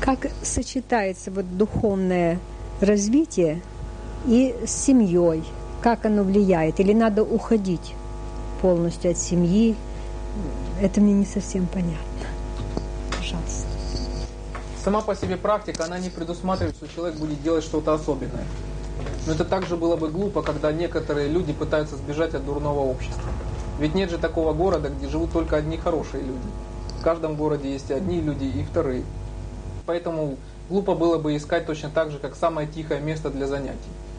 Как 0.00 0.28
сочетается 0.42 1.32
вот 1.32 1.56
духовное 1.58 2.38
развитие 2.80 3.60
и 4.26 4.54
с 4.64 4.70
семьей? 4.70 5.42
Как 5.82 6.06
оно 6.06 6.22
влияет? 6.22 6.78
Или 6.78 6.92
надо 6.92 7.24
уходить 7.24 7.96
полностью 8.60 9.10
от 9.10 9.18
семьи? 9.18 9.74
Это 10.80 11.00
мне 11.00 11.12
не 11.12 11.26
совсем 11.26 11.66
понятно. 11.66 11.96
Пожалуйста. 13.10 13.66
Сама 14.84 15.00
по 15.00 15.16
себе 15.16 15.36
практика, 15.36 15.84
она 15.84 15.98
не 15.98 16.10
предусматривает, 16.10 16.76
что 16.76 16.86
человек 16.86 17.18
будет 17.18 17.42
делать 17.42 17.64
что-то 17.64 17.92
особенное. 17.92 18.44
Но 19.26 19.32
это 19.32 19.44
также 19.44 19.76
было 19.76 19.96
бы 19.96 20.08
глупо, 20.10 20.42
когда 20.42 20.70
некоторые 20.70 21.28
люди 21.28 21.52
пытаются 21.52 21.96
сбежать 21.96 22.34
от 22.34 22.46
дурного 22.46 22.80
общества. 22.80 23.30
Ведь 23.80 23.96
нет 23.96 24.10
же 24.10 24.18
такого 24.18 24.52
города, 24.52 24.90
где 24.90 25.08
живут 25.08 25.32
только 25.32 25.56
одни 25.56 25.76
хорошие 25.76 26.22
люди. 26.22 26.46
В 27.00 27.02
каждом 27.02 27.34
городе 27.34 27.72
есть 27.72 27.90
одни 27.90 28.20
люди 28.20 28.44
и 28.44 28.62
вторые. 28.62 29.02
Поэтому 29.86 30.36
глупо 30.68 30.94
было 30.94 31.18
бы 31.18 31.36
искать 31.36 31.66
точно 31.66 31.90
так 31.90 32.10
же, 32.10 32.18
как 32.18 32.34
самое 32.34 32.68
тихое 32.68 33.00
место 33.00 33.30
для 33.30 33.46
занятий. 33.46 33.78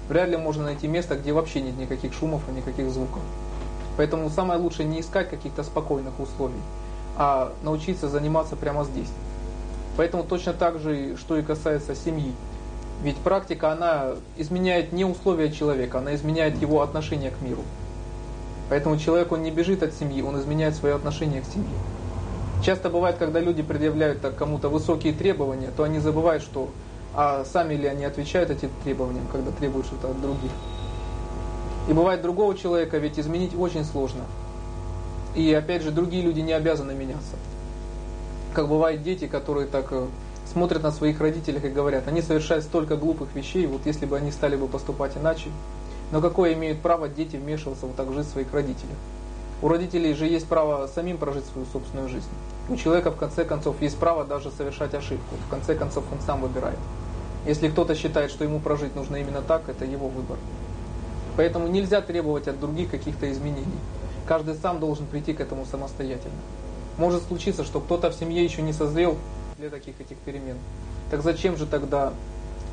Вряд 0.09 0.29
ли 0.29 0.37
можно 0.37 0.63
найти 0.63 0.87
место, 0.87 1.15
где 1.15 1.31
вообще 1.31 1.61
нет 1.61 1.77
никаких 1.77 2.13
шумов 2.13 2.41
и 2.49 2.51
никаких 2.51 2.89
звуков. 2.89 3.21
Поэтому 3.95 4.29
самое 4.29 4.59
лучшее 4.59 4.87
не 4.87 4.99
искать 4.99 5.29
каких-то 5.29 5.63
спокойных 5.63 6.19
условий, 6.19 6.61
а 7.15 7.53
научиться 7.63 8.09
заниматься 8.09 8.55
прямо 8.55 8.83
здесь. 8.83 9.09
Поэтому 9.95 10.23
точно 10.23 10.53
так 10.53 10.79
же, 10.79 11.15
что 11.17 11.37
и 11.37 11.43
касается 11.43 11.95
семьи. 11.95 12.33
Ведь 13.03 13.17
практика, 13.17 13.71
она 13.71 14.11
изменяет 14.37 14.91
не 14.91 15.05
условия 15.05 15.51
человека, 15.51 15.99
она 15.99 16.15
изменяет 16.15 16.59
его 16.61 16.81
отношение 16.81 17.31
к 17.31 17.41
миру. 17.41 17.61
Поэтому 18.69 18.97
человек, 18.97 19.31
он 19.31 19.43
не 19.43 19.51
бежит 19.51 19.83
от 19.83 19.93
семьи, 19.93 20.21
он 20.21 20.39
изменяет 20.39 20.75
свое 20.75 20.95
отношение 20.95 21.41
к 21.41 21.45
семье. 21.45 21.69
Часто 22.63 22.89
бывает, 22.89 23.17
когда 23.17 23.41
люди 23.41 23.61
предъявляют 23.61 24.21
так 24.21 24.35
кому-то 24.35 24.69
высокие 24.69 25.11
требования, 25.11 25.69
то 25.75 25.83
они 25.83 25.99
забывают, 25.99 26.41
что 26.41 26.69
а 27.13 27.45
сами 27.45 27.75
ли 27.75 27.87
они 27.87 28.05
отвечают 28.05 28.49
этим 28.49 28.69
требованиям, 28.83 29.27
когда 29.31 29.51
требуют 29.51 29.85
что-то 29.85 30.09
от 30.09 30.21
других. 30.21 30.51
И 31.89 31.93
бывает 31.93 32.21
другого 32.21 32.57
человека 32.57 32.97
ведь 32.97 33.19
изменить 33.19 33.51
очень 33.55 33.83
сложно. 33.83 34.21
И 35.35 35.53
опять 35.53 35.83
же, 35.83 35.91
другие 35.91 36.23
люди 36.23 36.39
не 36.39 36.53
обязаны 36.53 36.93
меняться. 36.93 37.35
Как 38.53 38.67
бывают 38.67 39.03
дети, 39.03 39.27
которые 39.27 39.67
так 39.67 39.87
э, 39.91 40.05
смотрят 40.51 40.83
на 40.83 40.91
своих 40.91 41.19
родителей 41.19 41.59
и 41.63 41.69
говорят, 41.69 42.07
они 42.07 42.21
совершают 42.21 42.63
столько 42.63 42.95
глупых 42.95 43.35
вещей, 43.35 43.65
вот 43.67 43.81
если 43.85 44.05
бы 44.05 44.15
они 44.15 44.31
стали 44.31 44.55
бы 44.55 44.67
поступать 44.67 45.17
иначе. 45.17 45.49
Но 46.11 46.21
какое 46.21 46.53
имеют 46.53 46.79
право 46.81 47.09
дети 47.09 47.35
вмешиваться 47.35 47.87
вот 47.87 47.95
так 47.95 48.07
в 48.07 48.13
жизнь 48.13 48.29
своих 48.29 48.53
родителей? 48.53 48.95
У 49.63 49.69
родителей 49.69 50.13
же 50.13 50.27
есть 50.27 50.45
право 50.45 50.87
самим 50.87 51.17
прожить 51.17 51.45
свою 51.45 51.65
собственную 51.71 52.09
жизнь. 52.09 52.27
У 52.67 52.75
человека 52.75 53.11
в 53.11 53.15
конце 53.15 53.45
концов 53.45 53.81
есть 53.81 53.97
право 53.97 54.25
даже 54.25 54.51
совершать 54.51 54.93
ошибку. 54.93 55.35
В 55.47 55.49
конце 55.49 55.73
концов 55.73 56.03
он 56.11 56.19
сам 56.19 56.41
выбирает. 56.41 56.77
Если 57.45 57.69
кто-то 57.69 57.95
считает, 57.95 58.29
что 58.29 58.43
ему 58.43 58.59
прожить 58.59 58.93
нужно 58.93 59.15
именно 59.15 59.41
так, 59.41 59.69
это 59.69 59.85
его 59.85 60.09
выбор. 60.09 60.35
Поэтому 61.37 61.69
нельзя 61.69 62.01
требовать 62.01 62.49
от 62.49 62.59
других 62.59 62.91
каких-то 62.91 63.31
изменений. 63.31 63.79
Каждый 64.27 64.55
сам 64.55 64.81
должен 64.81 65.05
прийти 65.05 65.31
к 65.31 65.39
этому 65.39 65.65
самостоятельно. 65.65 66.35
Может 66.97 67.23
случиться, 67.23 67.63
что 67.63 67.79
кто-то 67.79 68.11
в 68.11 68.15
семье 68.15 68.43
еще 68.43 68.61
не 68.61 68.73
созрел 68.73 69.15
для 69.57 69.69
таких 69.69 70.01
этих 70.01 70.17
перемен. 70.17 70.57
Так 71.09 71.23
зачем 71.23 71.55
же 71.55 71.67
тогда 71.67 72.11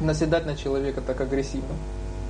наседать 0.00 0.44
на 0.44 0.56
человека 0.56 1.02
так 1.06 1.20
агрессивно? 1.20 1.76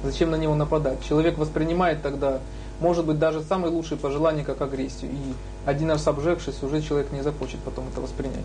Зачем 0.05 0.30
на 0.30 0.36
него 0.36 0.55
нападать? 0.55 1.02
Человек 1.02 1.39
воспринимает 1.39 2.02
тогда 2.02 2.41
может 2.81 3.05
быть 3.05 3.19
даже 3.19 3.42
самые 3.42 3.70
лучшие 3.70 3.98
пожелания 3.98 4.42
как 4.42 4.61
агрессию. 4.62 5.12
И 5.12 5.34
один 5.67 5.91
раз 5.91 6.06
обжегшись, 6.09 6.62
уже 6.62 6.83
человек 6.83 7.12
не 7.12 7.23
захочет 7.23 7.61
потом 7.61 7.86
это 7.89 8.00
воспринять. 8.00 8.45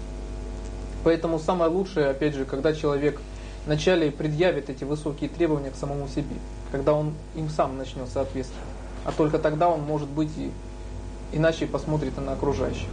Поэтому 1.04 1.40
самое 1.40 1.72
лучшее, 1.72 2.10
опять 2.10 2.36
же, 2.36 2.46
когда 2.46 2.74
человек 2.74 3.22
вначале 3.66 4.12
предъявит 4.12 4.70
эти 4.70 4.84
высокие 4.84 5.30
требования 5.30 5.72
к 5.72 5.76
самому 5.76 6.08
себе, 6.08 6.36
когда 6.72 6.94
он 6.94 7.14
им 7.36 7.50
сам 7.50 7.78
начнет 7.78 8.10
соответствовать. 8.10 8.68
А 9.06 9.12
только 9.12 9.40
тогда 9.40 9.70
он 9.70 9.82
может 9.82 10.10
быть 10.10 10.32
и 10.38 10.52
иначе 11.32 11.66
посмотрит 11.66 12.18
на 12.18 12.34
окружающих. 12.34 12.88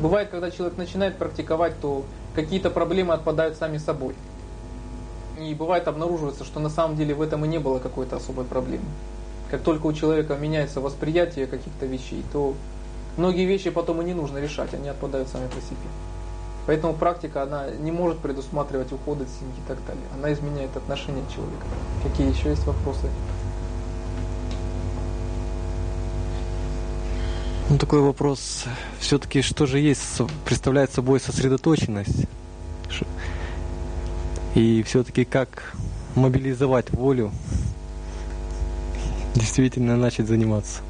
Бывает, 0.00 0.30
когда 0.30 0.50
человек 0.50 0.76
начинает 0.76 1.16
практиковать, 1.16 1.80
то 1.80 2.04
какие-то 2.34 2.70
проблемы 2.70 3.14
отпадают 3.14 3.56
сами 3.56 3.78
собой. 3.78 4.14
И 5.38 5.54
бывает 5.54 5.86
обнаруживается, 5.88 6.44
что 6.44 6.60
на 6.60 6.70
самом 6.70 6.96
деле 6.96 7.14
в 7.14 7.22
этом 7.22 7.44
и 7.44 7.48
не 7.48 7.58
было 7.58 7.78
какой-то 7.78 8.16
особой 8.16 8.44
проблемы 8.46 8.84
как 9.50 9.62
только 9.62 9.86
у 9.86 9.92
человека 9.92 10.36
меняется 10.36 10.80
восприятие 10.80 11.46
каких-то 11.46 11.86
вещей, 11.86 12.24
то 12.32 12.54
многие 13.16 13.44
вещи 13.44 13.70
потом 13.70 14.02
и 14.02 14.04
не 14.04 14.14
нужно 14.14 14.38
решать, 14.38 14.74
они 14.74 14.88
отпадают 14.88 15.28
сами 15.28 15.46
по 15.48 15.60
себе. 15.60 15.88
Поэтому 16.66 16.94
практика, 16.94 17.44
она 17.44 17.70
не 17.70 17.92
может 17.92 18.18
предусматривать 18.18 18.92
уход 18.92 19.20
от 19.20 19.28
семьи 19.28 19.54
и 19.64 19.68
так 19.68 19.78
далее. 19.86 20.04
Она 20.14 20.32
изменяет 20.32 20.76
отношение 20.76 21.22
человека. 21.32 21.64
Какие 22.02 22.28
еще 22.28 22.50
есть 22.50 22.66
вопросы? 22.66 23.06
Ну, 27.68 27.78
такой 27.78 28.00
вопрос. 28.00 28.64
Все-таки 28.98 29.42
что 29.42 29.66
же 29.66 29.78
есть, 29.78 30.00
представляет 30.44 30.92
собой 30.92 31.20
сосредоточенность? 31.20 32.26
И 34.56 34.82
все-таки 34.84 35.24
как 35.24 35.74
мобилизовать 36.14 36.90
волю 36.90 37.30
действительно 39.36 39.96
начать 39.96 40.26
заниматься. 40.26 40.80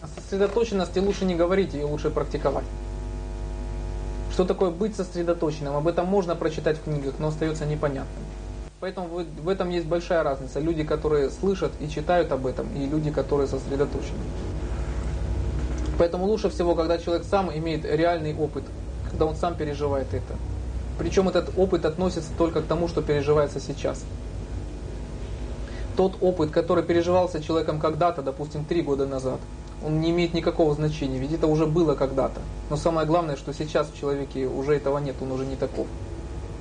О 0.00 0.08
сосредоточенности 0.20 0.98
лучше 0.98 1.24
не 1.24 1.34
говорить, 1.34 1.74
ее 1.74 1.84
лучше 1.84 2.10
практиковать. 2.10 2.64
Что 4.32 4.44
такое 4.44 4.70
быть 4.70 4.96
сосредоточенным? 4.96 5.76
Об 5.76 5.86
этом 5.86 6.06
можно 6.06 6.34
прочитать 6.34 6.78
в 6.78 6.84
книгах, 6.84 7.14
но 7.18 7.28
остается 7.28 7.66
непонятным. 7.66 8.24
Поэтому 8.80 9.08
в 9.08 9.48
этом 9.48 9.70
есть 9.70 9.86
большая 9.86 10.22
разница. 10.22 10.58
Люди, 10.58 10.82
которые 10.82 11.30
слышат 11.30 11.70
и 11.80 11.88
читают 11.88 12.32
об 12.32 12.46
этом, 12.46 12.66
и 12.74 12.86
люди, 12.86 13.10
которые 13.10 13.46
сосредоточены. 13.46 14.18
Поэтому 15.98 16.24
лучше 16.24 16.48
всего, 16.50 16.74
когда 16.74 16.98
человек 16.98 17.24
сам 17.28 17.56
имеет 17.56 17.84
реальный 17.84 18.34
опыт, 18.34 18.64
когда 19.10 19.26
он 19.26 19.36
сам 19.36 19.54
переживает 19.54 20.12
это. 20.12 20.34
Причем 20.98 21.28
этот 21.28 21.50
опыт 21.56 21.84
относится 21.84 22.30
только 22.36 22.62
к 22.62 22.66
тому, 22.66 22.88
что 22.88 23.02
переживается 23.02 23.60
сейчас 23.60 24.02
тот 25.96 26.16
опыт, 26.20 26.50
который 26.50 26.84
переживался 26.84 27.42
человеком 27.42 27.80
когда-то, 27.80 28.22
допустим, 28.22 28.64
три 28.64 28.82
года 28.82 29.06
назад, 29.06 29.40
он 29.84 30.00
не 30.00 30.10
имеет 30.10 30.34
никакого 30.34 30.74
значения, 30.74 31.18
ведь 31.18 31.32
это 31.32 31.46
уже 31.46 31.66
было 31.66 31.94
когда-то. 31.94 32.40
Но 32.70 32.76
самое 32.76 33.06
главное, 33.06 33.36
что 33.36 33.52
сейчас 33.52 33.88
в 33.88 33.98
человеке 33.98 34.46
уже 34.46 34.76
этого 34.76 34.98
нет, 34.98 35.16
он 35.20 35.32
уже 35.32 35.44
не 35.44 35.56
таков. 35.56 35.86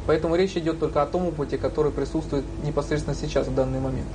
Поэтому 0.07 0.35
речь 0.35 0.57
идет 0.57 0.79
только 0.79 1.01
о 1.01 1.05
том 1.05 1.27
опыте, 1.27 1.57
который 1.57 1.91
присутствует 1.91 2.43
непосредственно 2.63 3.15
сейчас, 3.15 3.47
в 3.47 3.55
данный 3.55 3.79
момент. 3.79 4.07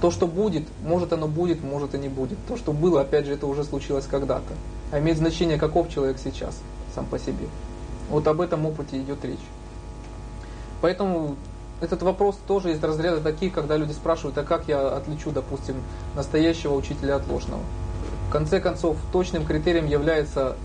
То, 0.00 0.10
что 0.10 0.26
будет, 0.26 0.64
может 0.82 1.12
оно 1.12 1.28
будет, 1.28 1.62
может 1.62 1.94
и 1.94 1.98
не 1.98 2.08
будет. 2.08 2.38
То, 2.48 2.56
что 2.56 2.72
было, 2.72 3.02
опять 3.02 3.26
же, 3.26 3.34
это 3.34 3.46
уже 3.46 3.64
случилось 3.64 4.06
когда-то. 4.10 4.54
А 4.90 4.98
имеет 4.98 5.18
значение, 5.18 5.58
каков 5.58 5.88
человек 5.88 6.16
сейчас, 6.22 6.58
сам 6.94 7.06
по 7.06 7.18
себе. 7.18 7.46
Вот 8.08 8.26
об 8.26 8.40
этом 8.40 8.66
опыте 8.66 8.98
идет 8.98 9.24
речь. 9.24 9.38
Поэтому 10.80 11.36
этот 11.80 12.02
вопрос 12.02 12.38
тоже 12.46 12.72
из 12.72 12.82
разряда 12.82 13.20
таких, 13.20 13.54
когда 13.54 13.76
люди 13.76 13.92
спрашивают, 13.92 14.36
а 14.38 14.42
как 14.42 14.68
я 14.68 14.96
отличу, 14.96 15.30
допустим, 15.30 15.76
настоящего 16.14 16.74
учителя 16.74 17.16
от 17.16 17.26
ложного. 17.28 17.62
В 18.28 18.32
конце 18.32 18.60
концов, 18.60 18.96
точным 19.12 19.44
критерием 19.44 19.86
является 19.86 20.56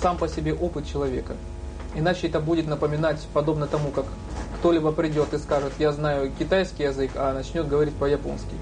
сам 0.00 0.16
по 0.16 0.28
себе 0.28 0.54
опыт 0.54 0.86
человека. 0.86 1.34
Иначе 1.94 2.28
это 2.28 2.40
будет 2.40 2.66
напоминать, 2.66 3.20
подобно 3.32 3.66
тому, 3.66 3.90
как 3.90 4.06
кто-либо 4.58 4.92
придет 4.92 5.32
и 5.34 5.38
скажет, 5.38 5.72
я 5.78 5.92
знаю 5.92 6.30
китайский 6.38 6.84
язык, 6.84 7.12
а 7.16 7.32
начнет 7.32 7.68
говорить 7.68 7.94
по-японски. 7.94 8.54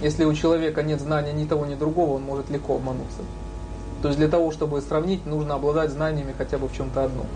Если 0.00 0.24
у 0.24 0.34
человека 0.34 0.82
нет 0.82 1.00
знания 1.00 1.32
ни 1.32 1.46
того, 1.46 1.64
ни 1.64 1.74
другого, 1.74 2.14
он 2.14 2.22
может 2.22 2.50
легко 2.50 2.76
обмануться. 2.76 3.20
То 4.02 4.08
есть 4.08 4.18
для 4.18 4.28
того, 4.28 4.50
чтобы 4.50 4.80
сравнить, 4.80 5.24
нужно 5.26 5.54
обладать 5.54 5.90
знаниями 5.90 6.34
хотя 6.36 6.58
бы 6.58 6.68
в 6.68 6.74
чем-то 6.74 7.04
одном. 7.04 7.26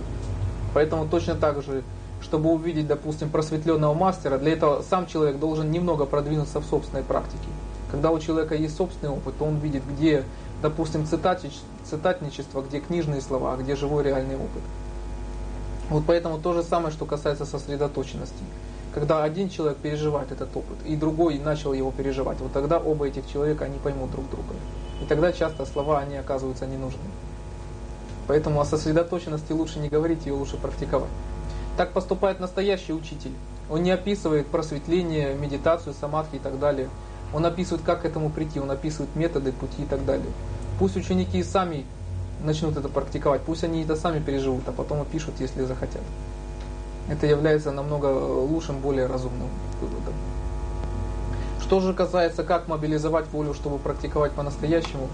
Поэтому 0.75 1.07
точно 1.07 1.37
так 1.37 1.63
же 1.63 1.85
чтобы 2.21 2.51
увидеть, 2.51 2.87
допустим, 2.87 3.31
просветленного 3.31 3.95
мастера, 3.95 4.39
для 4.39 4.53
этого 4.53 4.83
сам 4.83 5.07
человек 5.07 5.39
должен 5.39 5.71
немного 5.71 6.07
продвинуться 6.07 6.61
в 6.61 6.65
собственной 6.65 7.03
практике. 7.03 7.49
Когда 7.91 8.11
у 8.11 8.19
человека 8.19 8.55
есть 8.55 8.77
собственный 8.77 9.13
опыт, 9.13 9.39
то 9.39 9.45
он 9.45 9.59
видит, 9.59 9.83
где, 9.89 10.25
допустим, 10.61 11.07
цитатничество, 11.07 12.63
где 12.63 12.81
книжные 12.81 13.21
слова, 13.21 13.55
а 13.55 13.57
где 13.57 13.77
живой 13.77 14.03
реальный 14.03 14.35
опыт. 14.37 14.63
Вот 15.89 16.03
поэтому 16.05 16.39
то 16.39 16.53
же 16.53 16.65
самое, 16.65 16.93
что 16.93 17.05
касается 17.05 17.45
сосредоточенности. 17.45 18.43
Когда 18.93 19.23
один 19.23 19.49
человек 19.49 19.77
переживает 19.77 20.33
этот 20.33 20.57
опыт, 20.57 20.79
и 20.85 20.97
другой 20.97 21.39
начал 21.39 21.75
его 21.75 21.93
переживать, 21.93 22.41
вот 22.41 22.53
тогда 22.53 22.79
оба 22.79 23.07
этих 23.07 23.31
человека, 23.31 23.67
они 23.67 23.79
поймут 23.79 24.11
друг 24.11 24.29
друга. 24.31 24.55
И 25.01 25.05
тогда 25.05 25.33
часто 25.33 25.65
слова, 25.67 26.01
они 26.01 26.17
оказываются 26.17 26.67
не 26.67 26.79
нужны. 26.79 26.99
Поэтому 28.27 28.61
о 28.61 28.65
сосредоточенности 28.65 29.53
лучше 29.53 29.79
не 29.79 29.89
говорить, 29.91 30.27
ее 30.27 30.33
лучше 30.33 30.57
практиковать. 30.57 31.11
Так 31.77 31.93
поступает 31.93 32.41
настоящий 32.41 32.93
учитель. 32.93 33.33
Он 33.69 33.83
не 33.83 33.91
описывает 33.91 34.47
просветление, 34.47 35.35
медитацию, 35.35 35.95
самадхи 35.95 36.37
и 36.37 36.39
так 36.39 36.59
далее. 36.59 36.89
Он 37.35 37.45
описывает, 37.45 37.85
как 37.85 38.03
к 38.03 38.05
этому 38.05 38.31
прийти, 38.31 38.61
он 38.61 38.71
описывает 38.71 39.15
методы, 39.17 39.53
пути 39.53 39.83
и 39.83 39.87
так 39.87 40.05
далее. 40.05 40.31
Пусть 40.79 40.97
ученики 40.97 41.43
сами 41.43 41.85
начнут 42.45 42.77
это 42.77 42.89
практиковать, 42.89 43.43
пусть 43.43 43.65
они 43.65 43.83
это 43.83 43.97
сами 43.97 44.21
переживут, 44.21 44.63
а 44.69 44.73
потом 44.73 45.01
опишут, 45.03 45.35
если 45.41 45.65
захотят. 45.65 46.03
Это 47.09 47.27
является 47.27 47.73
намного 47.73 48.07
лучшим, 48.07 48.79
более 48.79 49.07
разумным 49.07 49.49
выводом. 49.81 50.15
Что 51.61 51.81
же 51.81 51.95
касается, 51.95 52.45
как 52.45 52.69
мобилизовать 52.69 53.27
волю, 53.33 53.55
чтобы 53.55 53.79
практиковать 53.79 54.33
по-настоящему, 54.33 55.09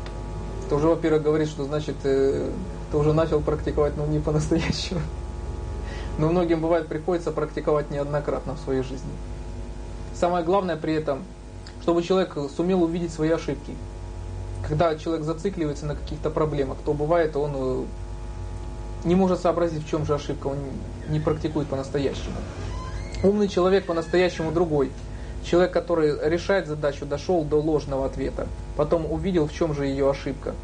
то 0.68 0.76
уже, 0.76 0.88
во-первых, 0.88 1.22
говорит, 1.22 1.48
что 1.48 1.64
значит, 1.64 1.96
э, 2.04 2.50
ты 2.90 2.96
уже 2.96 3.12
начал 3.12 3.40
практиковать, 3.40 3.96
но 3.96 4.06
не 4.06 4.18
по-настоящему. 4.18 5.00
Но 6.18 6.28
многим 6.28 6.60
бывает 6.60 6.88
приходится 6.88 7.32
практиковать 7.32 7.90
неоднократно 7.90 8.54
в 8.54 8.60
своей 8.60 8.82
жизни. 8.82 9.10
Самое 10.14 10.44
главное 10.44 10.76
при 10.76 10.94
этом, 10.94 11.24
чтобы 11.82 12.02
человек 12.02 12.36
сумел 12.54 12.82
увидеть 12.82 13.12
свои 13.12 13.30
ошибки. 13.30 13.74
Когда 14.68 14.96
человек 14.96 15.24
зацикливается 15.24 15.86
на 15.86 15.96
каких-то 15.96 16.30
проблемах, 16.30 16.78
то 16.84 16.92
бывает 16.92 17.34
он 17.36 17.52
э, 17.54 17.84
не 19.04 19.14
может 19.14 19.40
сообразить, 19.40 19.84
в 19.84 19.88
чем 19.88 20.06
же 20.06 20.14
ошибка, 20.14 20.46
он 20.46 20.58
не 21.08 21.18
практикует 21.18 21.66
по-настоящему. 21.68 22.36
Умный 23.22 23.48
человек 23.48 23.86
по-настоящему 23.86 24.52
другой. 24.52 24.90
Человек, 25.44 25.72
который 25.72 26.16
решает 26.28 26.68
задачу, 26.68 27.04
дошел 27.04 27.42
до 27.42 27.60
ложного 27.60 28.06
ответа, 28.06 28.46
потом 28.76 29.10
увидел, 29.10 29.48
в 29.48 29.52
чем 29.52 29.74
же 29.74 29.86
ее 29.86 30.08
ошибка, 30.08 30.54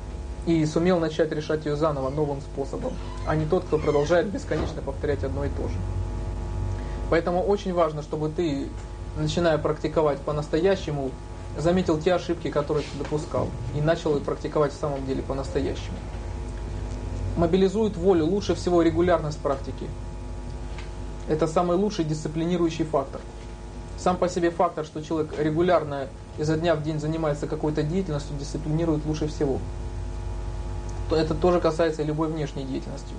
и 0.46 0.64
сумел 0.67 0.99
начать 0.99 1.32
решать 1.32 1.67
ее 1.67 1.76
заново 1.76 2.11
новым 2.11 2.40
способом, 2.40 2.93
а 3.26 3.37
не 3.37 3.46
тот, 3.46 3.64
кто 3.64 3.79
продолжает 3.79 4.26
бесконечно 4.29 4.81
повторять 4.82 5.25
одно 5.25 5.44
и 5.44 5.49
то 5.49 5.69
же. 5.69 5.75
Поэтому 7.11 7.43
очень 7.43 7.73
важно, 7.73 8.02
чтобы 8.02 8.29
ты, 8.29 8.69
начиная 9.17 9.58
практиковать 9.58 10.19
по-настоящему, 10.20 11.11
заметил 11.56 11.99
те 11.99 12.14
ошибки, 12.14 12.50
которые 12.50 12.85
ты 12.85 12.99
допускал, 12.99 13.49
и 13.75 13.81
начал 13.81 14.17
их 14.17 14.23
практиковать 14.23 14.73
в 14.73 14.79
самом 14.79 15.05
деле 15.06 15.23
по-настоящему. 15.23 15.96
Мобилизует 17.37 17.96
волю 17.96 18.26
лучше 18.26 18.55
всего 18.55 18.82
регулярность 18.82 19.38
практики. 19.38 19.87
Это 21.29 21.46
самый 21.46 21.76
лучший 21.76 22.05
дисциплинирующий 22.05 22.85
фактор. 22.85 23.20
Сам 23.99 24.17
по 24.17 24.29
себе 24.29 24.50
фактор, 24.50 24.85
что 24.85 25.02
человек 25.02 25.35
регулярно 25.38 26.06
изо 26.38 26.56
дня 26.56 26.75
в 26.75 26.82
день 26.82 27.00
занимается 27.00 27.46
какой-то 27.46 27.82
деятельностью, 27.82 28.37
дисциплинирует 28.38 29.05
лучше 29.06 29.26
всего. 29.29 29.58
Это 31.10 31.34
тоже 31.34 31.60
касается 31.60 32.02
любой 32.02 32.28
внешней 32.28 32.64
деятельности. 32.64 33.12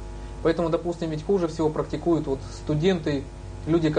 Поэтому, 0.43 0.69
допустим, 0.69 1.09
ведь 1.09 1.25
хуже 1.25 1.47
всего 1.47 1.69
практикуют 1.69 2.27
вот 2.27 2.39
студенты, 2.63 3.23
люди, 3.67 3.93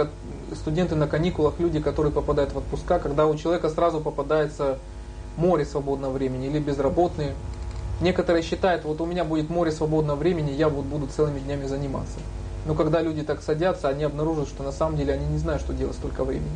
студенты 0.54 0.94
на 0.94 1.06
каникулах, 1.06 1.54
люди, 1.58 1.80
которые 1.80 2.12
попадают 2.12 2.52
в 2.52 2.58
отпуска, 2.58 2.98
когда 2.98 3.26
у 3.26 3.36
человека 3.36 3.68
сразу 3.68 4.00
попадается 4.00 4.78
море 5.36 5.64
свободного 5.64 6.12
времени 6.12 6.46
или 6.46 6.58
безработные. 6.58 7.34
Некоторые 8.00 8.42
считают, 8.42 8.84
вот 8.84 9.00
у 9.00 9.06
меня 9.06 9.24
будет 9.24 9.50
море 9.50 9.70
свободного 9.70 10.16
времени, 10.16 10.52
я 10.52 10.68
вот 10.68 10.84
буду 10.84 11.06
целыми 11.06 11.38
днями 11.40 11.66
заниматься. 11.66 12.18
Но 12.66 12.74
когда 12.74 13.02
люди 13.02 13.22
так 13.22 13.42
садятся, 13.42 13.88
они 13.88 14.04
обнаружат, 14.04 14.48
что 14.48 14.62
на 14.62 14.72
самом 14.72 14.96
деле 14.96 15.14
они 15.14 15.26
не 15.26 15.38
знают, 15.38 15.62
что 15.62 15.74
делать 15.74 15.96
столько 15.96 16.24
времени. 16.24 16.50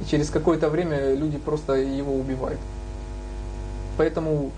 И 0.00 0.08
через 0.08 0.30
какое-то 0.30 0.68
время 0.70 1.14
люди 1.14 1.38
просто 1.38 1.74
его 1.74 2.14
убивают. 2.14 2.60
Поэтому, 3.96 4.50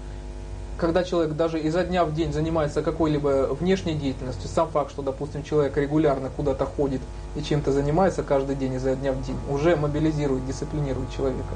когда 0.81 1.05
человек 1.05 1.37
даже 1.37 1.61
изо 1.61 1.85
дня 1.85 2.05
в 2.07 2.15
день 2.15 2.33
занимается 2.33 2.83
какой-либо 2.83 3.55
внешней 3.61 3.95
деятельностью, 3.95 4.49
сам 4.49 4.69
факт, 4.71 4.91
что, 4.91 5.03
допустим, 5.03 5.45
человек 5.45 5.77
регулярно 5.77 6.31
куда-то 6.35 6.65
ходит 6.65 7.03
и 7.37 7.43
чем-то 7.43 7.71
занимается 7.71 8.23
каждый 8.23 8.57
день 8.57 8.75
изо 8.75 8.97
дня 8.97 9.13
в 9.13 9.23
день, 9.23 9.37
уже 9.51 9.77
мобилизирует, 9.77 10.47
дисциплинирует 10.47 11.13
человека. 11.13 11.55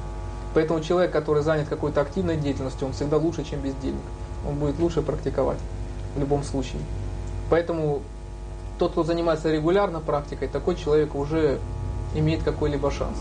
Поэтому 0.52 0.80
человек, 0.80 1.10
который 1.10 1.42
занят 1.42 1.68
какой-то 1.68 2.02
активной 2.02 2.36
деятельностью, 2.36 2.86
он 2.86 2.92
всегда 2.92 3.16
лучше, 3.16 3.44
чем 3.44 3.60
бездельник. 3.60 4.02
Он 4.46 4.56
будет 4.56 4.78
лучше 4.78 5.00
практиковать 5.00 5.58
в 6.14 6.20
любом 6.20 6.44
случае. 6.44 6.82
Поэтому 7.48 8.02
тот, 8.78 8.92
кто 8.92 9.04
занимается 9.04 9.50
регулярно 9.50 10.00
практикой, 10.00 10.48
такой 10.48 10.76
человек 10.76 11.14
уже 11.14 11.58
имеет 12.14 12.42
какой-либо 12.42 12.90
шанс. 12.90 13.16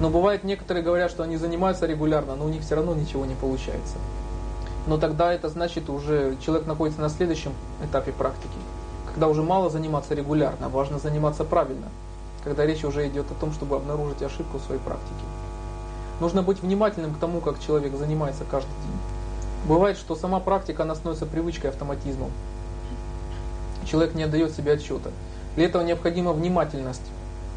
Но 0.00 0.08
бывает, 0.08 0.44
некоторые 0.44 0.84
говорят, 0.84 1.10
что 1.10 1.24
они 1.24 1.36
занимаются 1.36 1.84
регулярно, 1.84 2.36
но 2.36 2.44
у 2.44 2.48
них 2.48 2.62
все 2.62 2.76
равно 2.76 2.94
ничего 2.94 3.26
не 3.26 3.34
получается. 3.34 3.96
Но 4.88 4.98
тогда 4.98 5.32
это 5.32 5.48
значит 5.48 5.88
уже 5.88 6.36
человек 6.44 6.66
находится 6.66 7.00
на 7.00 7.08
следующем 7.08 7.52
этапе 7.84 8.10
практики. 8.10 8.58
Когда 9.06 9.28
уже 9.28 9.42
мало 9.42 9.70
заниматься 9.70 10.14
регулярно, 10.14 10.68
важно 10.68 10.98
заниматься 10.98 11.44
правильно. 11.44 11.86
Когда 12.42 12.66
речь 12.66 12.84
уже 12.84 13.06
идет 13.06 13.30
о 13.30 13.34
том, 13.34 13.52
чтобы 13.52 13.76
обнаружить 13.76 14.22
ошибку 14.22 14.58
в 14.58 14.62
своей 14.62 14.80
практике. 14.80 15.24
Нужно 16.20 16.42
быть 16.42 16.62
внимательным 16.62 17.14
к 17.14 17.18
тому, 17.18 17.40
как 17.40 17.60
человек 17.60 17.94
занимается 17.94 18.42
каждый 18.50 18.70
день. 18.70 19.68
Бывает, 19.68 19.96
что 19.96 20.16
сама 20.16 20.40
практика, 20.40 20.82
она 20.82 20.96
становится 20.96 21.26
привычкой, 21.26 21.70
автоматизмом 21.70 22.30
человек 23.88 24.14
не 24.14 24.22
отдает 24.22 24.54
себе 24.54 24.72
отчета. 24.72 25.10
Для 25.56 25.66
этого 25.66 25.82
необходима 25.82 26.32
внимательность. 26.32 27.02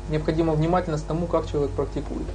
Необходима 0.09 0.53
внимательность 0.53 1.07
тому, 1.07 1.27
как 1.27 1.49
человек 1.49 1.71
практикует. 1.71 2.27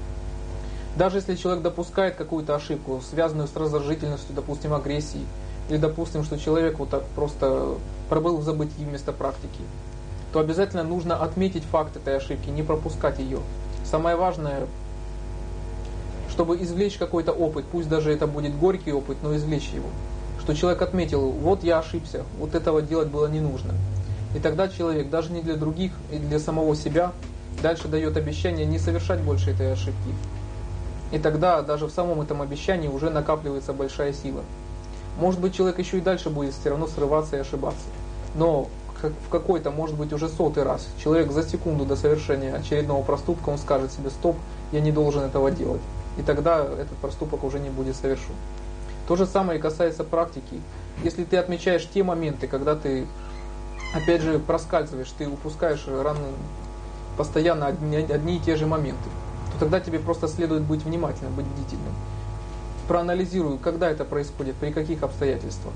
Даже 0.97 1.19
если 1.19 1.37
человек 1.37 1.63
допускает 1.63 2.17
какую-то 2.17 2.55
ошибку, 2.55 3.01
связанную 3.09 3.49
с 3.49 3.55
раздражительностью, 3.55 4.35
допустим, 4.35 4.73
агрессией, 4.73 5.27
или 5.69 5.77
допустим, 5.77 6.25
что 6.25 6.39
человек 6.39 6.79
вот 6.79 6.91
так 6.91 7.05
просто 7.15 7.75
пробыл 8.09 8.39
в 8.39 8.43
забытии 8.43 8.83
вместо 8.83 9.13
практики, 9.13 9.61
то 10.33 10.41
обязательно 10.41 10.85
нужно 10.85 11.17
отметить 11.17 11.65
факт 11.65 11.97
этой 11.97 12.17
ошибки, 12.17 12.49
не 12.49 12.63
пропускать 12.63 13.19
ее. 13.19 13.41
Самое 13.85 14.17
важное, 14.17 14.67
чтобы 16.31 16.57
извлечь 16.63 16.97
какой-то 16.97 17.33
опыт, 17.33 17.65
пусть 17.71 17.89
даже 17.89 18.13
это 18.13 18.27
будет 18.27 18.57
горький 18.57 18.93
опыт, 18.93 19.19
но 19.23 19.37
извлечь 19.37 19.71
его 19.75 19.89
что 20.47 20.55
человек 20.55 20.81
отметил, 20.81 21.33
вот 21.33 21.65
я 21.65 21.81
ошибся, 21.81 22.23
вот 22.39 22.55
этого 22.55 22.81
делать 22.81 23.09
было 23.09 23.27
не 23.27 23.41
нужно. 23.41 23.75
И 24.37 24.39
тогда 24.39 24.69
человек, 24.69 25.11
даже 25.11 25.33
не 25.33 25.43
для 25.43 25.57
других, 25.57 25.91
и 26.13 26.19
для 26.19 26.39
самого 26.39 26.77
себя, 26.77 27.11
дальше 27.65 27.89
дает 27.89 28.17
обещание 28.17 28.65
не 28.65 28.79
совершать 28.79 29.21
больше 29.23 29.51
этой 29.51 29.73
ошибки. 29.73 30.15
И 31.13 31.19
тогда 31.19 31.63
даже 31.63 31.87
в 31.87 31.91
самом 31.91 32.21
этом 32.21 32.43
обещании 32.43 32.89
уже 32.89 33.11
накапливается 33.11 33.73
большая 33.73 34.13
сила. 34.13 34.43
Может 35.19 35.41
быть, 35.41 35.55
человек 35.55 35.79
еще 35.79 35.99
и 35.99 36.01
дальше 36.01 36.31
будет 36.31 36.55
все 36.55 36.71
равно 36.71 36.87
срываться 36.87 37.37
и 37.37 37.41
ошибаться. 37.41 37.87
Но 38.35 38.69
в 39.03 39.29
какой-то, 39.31 39.71
может 39.71 39.97
быть, 39.97 40.13
уже 40.13 40.29
сотый 40.29 40.63
раз 40.63 40.89
человек 41.03 41.31
за 41.31 41.43
секунду 41.43 41.85
до 41.85 41.97
совершения 41.97 42.55
очередного 42.55 43.03
проступка, 43.03 43.51
он 43.51 43.59
скажет 43.59 43.93
себе, 43.93 44.11
стоп, 44.11 44.37
я 44.73 44.81
не 44.81 44.93
должен 44.93 45.23
этого 45.23 45.51
делать. 45.51 45.81
И 46.19 46.23
тогда 46.23 46.65
этот 46.65 46.97
проступок 46.99 47.45
уже 47.45 47.61
не 47.61 47.71
будет 47.71 47.97
совершен. 47.97 48.35
То 49.07 49.17
же 49.17 49.27
самое 49.27 49.59
и 49.59 49.63
касается 49.63 50.03
практики. 50.03 50.61
Если 51.05 51.25
ты 51.25 51.37
отмечаешь 51.37 51.89
те 51.93 52.03
моменты, 52.03 52.49
когда 52.49 52.75
ты, 52.75 53.07
опять 53.95 54.23
же, 54.23 54.39
проскальзываешь, 54.39 55.13
ты 55.17 55.29
упускаешь 55.29 55.87
рано, 55.87 56.19
постоянно 57.17 57.67
одни, 57.67 57.97
одни 57.97 58.37
и 58.37 58.41
те 58.41 58.57
же 58.57 58.67
моменты, 58.67 59.09
то 59.57 59.61
тогда 59.61 59.81
тебе 59.81 59.99
просто 59.99 60.29
следует 60.29 60.63
быть 60.63 60.85
внимательным, 60.85 61.35
быть 61.35 61.47
бдительным. 61.47 61.95
Проанализируй, 62.89 63.59
когда 63.59 63.91
это 63.91 64.05
происходит, 64.05 64.55
при 64.57 64.71
каких 64.71 65.03
обстоятельствах. 65.03 65.73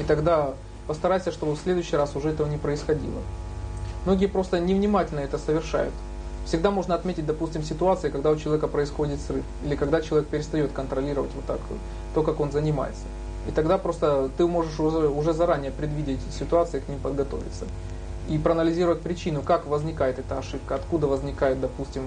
И 0.00 0.04
тогда 0.04 0.54
постарайся, 0.86 1.32
чтобы 1.32 1.56
в 1.56 1.58
следующий 1.58 1.96
раз 1.96 2.14
уже 2.14 2.30
этого 2.30 2.46
не 2.46 2.56
происходило. 2.56 3.20
Многие 4.04 4.26
просто 4.26 4.60
невнимательно 4.60 5.20
это 5.20 5.38
совершают. 5.38 5.92
Всегда 6.44 6.70
можно 6.70 6.94
отметить, 6.94 7.26
допустим, 7.26 7.64
ситуации, 7.64 8.08
когда 8.08 8.30
у 8.30 8.36
человека 8.36 8.68
происходит 8.68 9.20
срыв, 9.20 9.44
или 9.64 9.74
когда 9.74 10.00
человек 10.00 10.28
перестает 10.28 10.70
контролировать 10.72 11.32
вот 11.34 11.44
так 11.44 11.58
то, 12.14 12.22
как 12.22 12.38
он 12.38 12.52
занимается. 12.52 13.02
И 13.48 13.50
тогда 13.50 13.78
просто 13.78 14.30
ты 14.38 14.46
можешь 14.46 14.78
уже, 14.78 15.08
уже 15.08 15.32
заранее 15.32 15.72
предвидеть 15.72 16.20
ситуации, 16.30 16.78
к 16.78 16.88
ним 16.88 17.00
подготовиться. 17.00 17.64
И 18.28 18.38
проанализировать 18.38 19.00
причину, 19.00 19.42
как 19.42 19.66
возникает 19.66 20.20
эта 20.20 20.38
ошибка, 20.38 20.76
откуда 20.76 21.08
возникает, 21.08 21.60
допустим, 21.60 22.02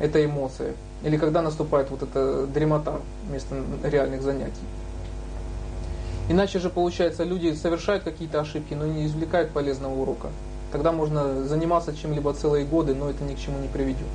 эта 0.00 0.24
эмоция. 0.24 0.74
Или 1.04 1.16
когда 1.16 1.42
наступает 1.42 1.90
вот 1.90 2.02
эта 2.02 2.46
дремота 2.46 3.00
вместо 3.28 3.62
реальных 3.84 4.22
занятий. 4.22 4.66
Иначе 6.28 6.58
же, 6.58 6.70
получается, 6.70 7.24
люди 7.24 7.54
совершают 7.54 8.02
какие-то 8.02 8.40
ошибки, 8.40 8.74
но 8.74 8.86
не 8.86 9.06
извлекают 9.06 9.50
полезного 9.50 9.94
урока 9.94 10.28
тогда 10.72 10.92
можно 10.92 11.46
заниматься 11.46 11.94
чем-либо 11.94 12.32
целые 12.34 12.64
годы, 12.64 12.94
но 12.94 13.10
это 13.10 13.24
ни 13.24 13.34
к 13.34 13.40
чему 13.40 13.58
не 13.58 13.68
приведет. 13.68 14.06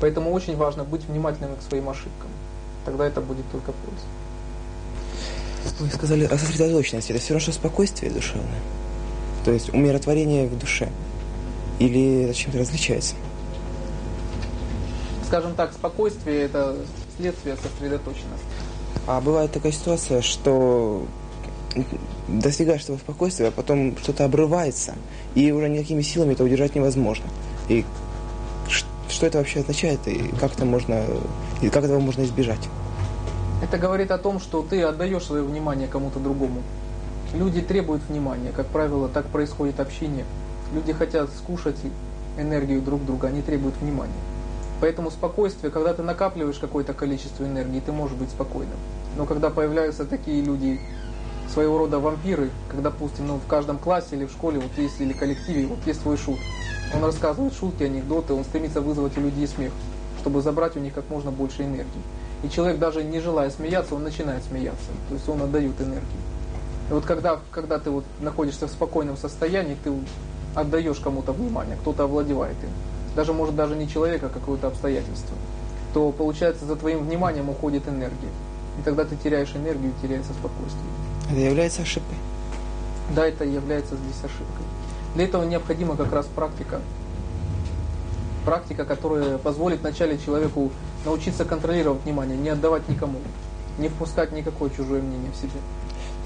Поэтому 0.00 0.32
очень 0.32 0.56
важно 0.56 0.84
быть 0.84 1.04
внимательным 1.04 1.56
к 1.56 1.62
своим 1.62 1.88
ошибкам. 1.88 2.30
Тогда 2.84 3.06
это 3.06 3.20
будет 3.20 3.44
только 3.50 3.72
польза. 3.72 4.04
Вы 5.80 5.90
сказали 5.90 6.24
о 6.24 6.38
сосредоточенности. 6.38 7.12
Это 7.12 7.20
все 7.20 7.34
равно, 7.34 7.42
что 7.42 7.52
спокойствие 7.52 8.10
душевное. 8.10 8.60
То 9.44 9.52
есть 9.52 9.72
умиротворение 9.74 10.46
в 10.46 10.58
душе. 10.58 10.88
Или 11.78 12.24
это 12.24 12.34
чем-то 12.34 12.58
различается? 12.58 13.14
Скажем 15.28 15.54
так, 15.54 15.72
спокойствие– 15.74 16.42
это 16.44 16.74
следствие 17.18 17.54
сосредоточенности. 17.56 18.46
А 19.06 19.20
бывает 19.20 19.52
такая 19.52 19.72
ситуация, 19.72 20.22
что 20.22 21.06
достигаешь 22.28 22.84
этого 22.84 22.96
спокойствия, 22.96 23.48
а 23.48 23.50
потом 23.50 23.94
что-то 23.98 24.24
обрывается, 24.24 24.94
и 25.34 25.52
уже 25.52 25.68
никакими 25.68 26.00
силами 26.00 26.32
это 26.32 26.44
удержать 26.44 26.74
невозможно. 26.74 27.26
И 27.68 27.84
что 29.10 29.26
это 29.26 29.36
вообще 29.36 29.60
означает, 29.60 30.00
и 30.06 30.32
как 30.40 30.54
это 30.54 30.64
можно, 30.64 31.04
и 31.60 31.68
как 31.68 31.84
этого 31.84 32.00
можно 32.00 32.22
избежать? 32.22 32.66
Это 33.62 33.76
говорит 33.76 34.10
о 34.10 34.16
том, 34.16 34.40
что 34.40 34.62
ты 34.62 34.82
отдаешь 34.82 35.24
свое 35.24 35.42
внимание 35.42 35.88
кому-то 35.88 36.20
другому. 36.20 36.62
Люди 37.34 37.60
требуют 37.60 38.02
внимания, 38.08 38.50
как 38.56 38.68
правило, 38.68 39.10
так 39.10 39.26
происходит 39.26 39.78
общение. 39.78 40.24
Люди 40.72 40.94
хотят 40.94 41.28
скушать 41.36 41.76
энергию 42.38 42.80
друг 42.80 43.04
друга, 43.04 43.28
они 43.28 43.42
требуют 43.42 43.76
внимания. 43.82 44.14
Поэтому 44.80 45.10
спокойствие, 45.10 45.70
когда 45.70 45.92
ты 45.92 46.02
накапливаешь 46.02 46.58
какое-то 46.58 46.94
количество 46.94 47.44
энергии, 47.44 47.80
ты 47.80 47.92
можешь 47.92 48.16
быть 48.16 48.30
спокойным. 48.30 48.76
Но 49.16 49.26
когда 49.26 49.50
появляются 49.50 50.04
такие 50.04 50.42
люди, 50.42 50.80
своего 51.52 51.78
рода 51.78 51.98
вампиры, 51.98 52.50
когда, 52.68 52.90
допустим, 52.90 53.26
ну, 53.26 53.36
в 53.36 53.46
каждом 53.46 53.78
классе 53.78 54.16
или 54.16 54.26
в 54.26 54.30
школе, 54.30 54.58
вот 54.60 54.70
есть 54.76 55.00
или 55.00 55.12
коллективе, 55.12 55.66
вот 55.66 55.78
есть 55.86 56.02
свой 56.02 56.16
шут. 56.16 56.38
Он 56.94 57.04
рассказывает 57.04 57.54
шутки, 57.54 57.82
анекдоты, 57.82 58.34
он 58.34 58.44
стремится 58.44 58.80
вызвать 58.80 59.16
у 59.18 59.20
людей 59.20 59.46
смех, 59.46 59.72
чтобы 60.20 60.40
забрать 60.42 60.76
у 60.76 60.80
них 60.80 60.94
как 60.94 61.08
можно 61.10 61.30
больше 61.30 61.62
энергии. 61.62 62.02
И 62.42 62.48
человек 62.48 62.78
даже 62.78 63.02
не 63.02 63.20
желая 63.20 63.50
смеяться, 63.50 63.94
он 63.94 64.04
начинает 64.04 64.44
смеяться. 64.44 64.90
То 65.08 65.14
есть 65.14 65.28
он 65.28 65.42
отдает 65.42 65.80
энергию. 65.80 66.20
И 66.90 66.92
вот 66.92 67.04
когда, 67.04 67.40
когда 67.50 67.78
ты 67.78 67.90
вот 67.90 68.04
находишься 68.20 68.66
в 68.66 68.70
спокойном 68.70 69.16
состоянии, 69.16 69.76
ты 69.82 69.92
отдаешь 70.54 70.98
кому-то 70.98 71.32
внимание, 71.32 71.76
кто-то 71.80 72.04
овладевает 72.04 72.56
им. 72.62 72.70
Даже 73.18 73.32
может 73.32 73.56
даже 73.56 73.74
не 73.74 73.88
человека, 73.88 74.26
а 74.26 74.28
какое-то 74.28 74.68
обстоятельство. 74.68 75.36
То 75.92 76.12
получается 76.12 76.64
за 76.66 76.76
твоим 76.76 77.00
вниманием 77.00 77.48
уходит 77.48 77.88
энергия. 77.88 78.30
И 78.78 78.82
тогда 78.84 79.04
ты 79.04 79.16
теряешь 79.16 79.50
энергию, 79.56 79.90
теряется 80.00 80.32
спокойствие. 80.34 80.86
Это 81.28 81.40
является 81.40 81.82
ошибкой. 81.82 82.14
Да, 83.16 83.26
это 83.26 83.44
является 83.44 83.96
здесь 83.96 84.18
ошибкой. 84.18 84.64
Для 85.16 85.24
этого 85.24 85.42
необходима 85.42 85.96
как 85.96 86.12
раз 86.12 86.26
практика. 86.26 86.80
Практика, 88.44 88.84
которая 88.84 89.36
позволит 89.38 89.80
вначале 89.80 90.16
человеку 90.24 90.70
научиться 91.04 91.44
контролировать 91.44 92.04
внимание, 92.04 92.38
не 92.38 92.50
отдавать 92.50 92.88
никому, 92.88 93.18
не 93.78 93.88
впускать 93.88 94.30
никакое 94.30 94.70
чужое 94.70 95.02
мнение 95.02 95.32
в 95.32 95.36
себе. 95.36 95.58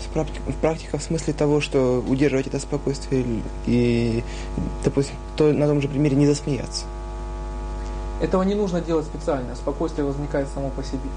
В 0.06 0.54
практика 0.60 0.98
в 0.98 1.02
смысле 1.02 1.32
того, 1.32 1.60
что 1.60 2.04
удерживать 2.06 2.46
это 2.46 2.58
спокойствие 2.58 3.24
и, 3.66 4.24
допустим, 4.84 5.14
то 5.36 5.52
на 5.52 5.66
том 5.66 5.80
же 5.80 5.88
примере 5.88 6.16
не 6.16 6.26
засмеяться. 6.26 6.84
Этого 8.20 8.42
не 8.42 8.54
нужно 8.54 8.80
делать 8.80 9.06
специально, 9.06 9.54
спокойствие 9.56 10.04
возникает 10.04 10.48
само 10.48 10.70
по 10.70 10.82
себе. 10.82 11.08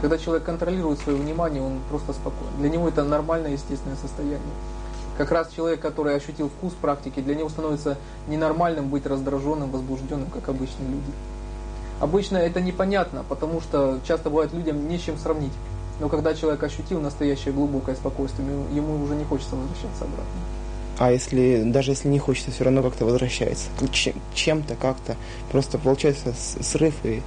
Когда 0.00 0.18
человек 0.18 0.44
контролирует 0.44 0.98
свое 1.00 1.18
внимание, 1.18 1.62
он 1.62 1.78
просто 1.90 2.12
спокоен. 2.12 2.50
Для 2.58 2.68
него 2.68 2.88
это 2.88 3.04
нормальное, 3.04 3.52
естественное 3.52 3.96
состояние. 3.96 4.40
Как 5.16 5.32
раз 5.32 5.50
человек, 5.54 5.80
который 5.80 6.14
ощутил 6.14 6.48
вкус 6.48 6.72
практики, 6.80 7.20
для 7.20 7.34
него 7.34 7.48
становится 7.48 7.98
ненормальным 8.28 8.88
быть 8.88 9.04
раздраженным, 9.06 9.70
возбужденным, 9.70 10.30
как 10.30 10.48
обычные 10.48 10.88
люди. 10.88 11.12
Обычно 12.00 12.36
это 12.36 12.60
непонятно, 12.60 13.24
потому 13.28 13.60
что 13.60 13.98
часто 14.06 14.30
бывает 14.30 14.52
людям 14.52 14.88
не 14.88 14.98
с 14.98 15.02
чем 15.02 15.18
сравнить. 15.18 15.52
Но 16.00 16.08
когда 16.08 16.34
человек 16.34 16.62
ощутил 16.62 17.00
настоящее 17.00 17.52
глубокое 17.52 17.94
спокойствие, 17.94 18.48
ему 18.72 19.02
уже 19.02 19.14
не 19.14 19.24
хочется 19.24 19.56
возвращаться 19.56 20.04
обратно. 20.04 20.40
А 20.98 21.12
если 21.12 21.62
даже 21.64 21.92
если 21.92 22.08
не 22.08 22.18
хочется, 22.18 22.50
все 22.50 22.64
равно 22.64 22.82
как-то 22.82 23.04
возвращается. 23.04 23.66
Чем-то, 24.34 24.74
как-то. 24.76 25.16
Просто 25.50 25.78
получается 25.78 26.34
срыв 26.60 26.94
и 27.04 27.22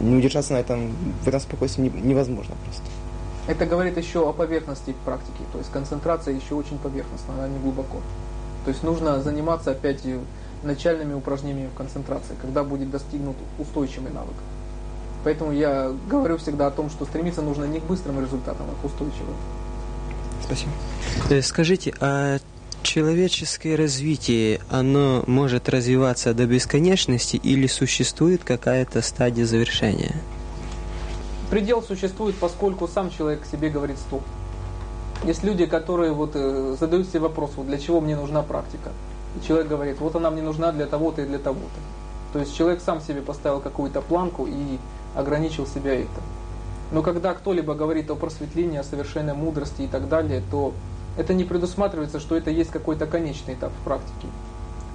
не 0.00 0.16
удержаться 0.16 0.54
на 0.54 0.58
этом, 0.58 0.92
в 1.22 1.28
этом 1.28 1.40
спокойствии 1.40 1.92
невозможно 2.02 2.54
просто. 2.64 2.84
Это 3.46 3.66
говорит 3.66 3.98
еще 3.98 4.26
о 4.26 4.32
поверхности 4.32 4.94
практики, 5.04 5.42
то 5.52 5.58
есть 5.58 5.70
концентрация 5.70 6.34
еще 6.34 6.54
очень 6.54 6.78
поверхностна, 6.78 7.34
она 7.34 7.48
не 7.48 7.58
глубоко. 7.58 7.98
То 8.64 8.70
есть 8.70 8.82
нужно 8.82 9.20
заниматься 9.20 9.72
опять 9.72 10.00
начальными 10.62 11.12
упражнениями 11.12 11.68
в 11.68 11.76
концентрации, 11.76 12.34
когда 12.40 12.64
будет 12.64 12.90
достигнут 12.90 13.36
устойчивый 13.58 14.10
навык. 14.12 14.34
Поэтому 15.24 15.52
я 15.52 15.90
говорю 16.08 16.36
всегда 16.36 16.66
о 16.66 16.70
том, 16.70 16.90
что 16.90 17.06
стремиться 17.06 17.42
нужно 17.42 17.64
не 17.64 17.80
к 17.80 17.84
быстрым 17.84 18.20
результатам, 18.20 18.66
а 18.70 18.82
к 18.82 18.84
устойчивым. 18.84 19.34
Спасибо. 20.42 20.70
Э, 21.30 21.40
скажите, 21.40 21.94
а 22.00 22.38
человеческое 22.82 23.76
развитие, 23.76 24.60
оно 24.70 25.24
может 25.26 25.68
развиваться 25.68 26.34
до 26.34 26.46
бесконечности 26.46 27.36
или 27.36 27.66
существует 27.66 28.44
какая-то 28.44 29.00
стадия 29.00 29.46
завершения? 29.46 30.14
Предел 31.50 31.82
существует, 31.82 32.36
поскольку 32.36 32.86
сам 32.86 33.10
человек 33.10 33.42
к 33.42 33.46
себе 33.46 33.70
говорит 33.70 33.96
«стоп». 33.98 34.22
Есть 35.24 35.42
люди, 35.42 35.64
которые 35.64 36.12
вот 36.12 36.32
э, 36.34 36.76
задают 36.78 37.08
себе 37.08 37.20
вопрос, 37.20 37.52
вот 37.56 37.66
для 37.66 37.78
чего 37.78 38.02
мне 38.02 38.14
нужна 38.14 38.42
практика. 38.42 38.90
И 39.36 39.46
человек 39.46 39.68
говорит, 39.68 39.98
вот 40.00 40.14
она 40.16 40.30
мне 40.30 40.42
нужна 40.42 40.70
для 40.72 40.86
того-то 40.86 41.22
и 41.22 41.26
для 41.26 41.38
того-то. 41.38 41.80
То 42.34 42.40
есть 42.40 42.54
человек 42.54 42.82
сам 42.84 43.00
себе 43.00 43.22
поставил 43.22 43.60
какую-то 43.60 44.02
планку 44.02 44.46
и 44.46 44.78
ограничил 45.14 45.66
себя 45.66 45.94
этим. 45.94 46.22
Но 46.92 47.02
когда 47.02 47.34
кто-либо 47.34 47.74
говорит 47.74 48.10
о 48.10 48.14
просветлении, 48.14 48.78
о 48.78 48.84
совершенной 48.84 49.34
мудрости 49.34 49.82
и 49.82 49.86
так 49.86 50.08
далее, 50.08 50.42
то 50.50 50.74
это 51.16 51.34
не 51.34 51.44
предусматривается, 51.44 52.20
что 52.20 52.36
это 52.36 52.50
есть 52.50 52.70
какой-то 52.70 53.06
конечный 53.06 53.54
этап 53.54 53.72
в 53.72 53.84
практике. 53.84 54.28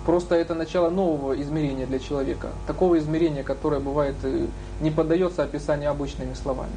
Просто 0.05 0.35
это 0.35 0.55
начало 0.55 0.89
нового 0.89 1.39
измерения 1.41 1.85
для 1.85 1.99
человека. 1.99 2.49
Такого 2.67 2.97
измерения, 2.97 3.43
которое 3.43 3.79
бывает 3.79 4.15
э, 4.23 4.47
не 4.81 4.91
поддается 4.91 5.43
описанию 5.43 5.91
обычными 5.91 6.33
словами. 6.33 6.71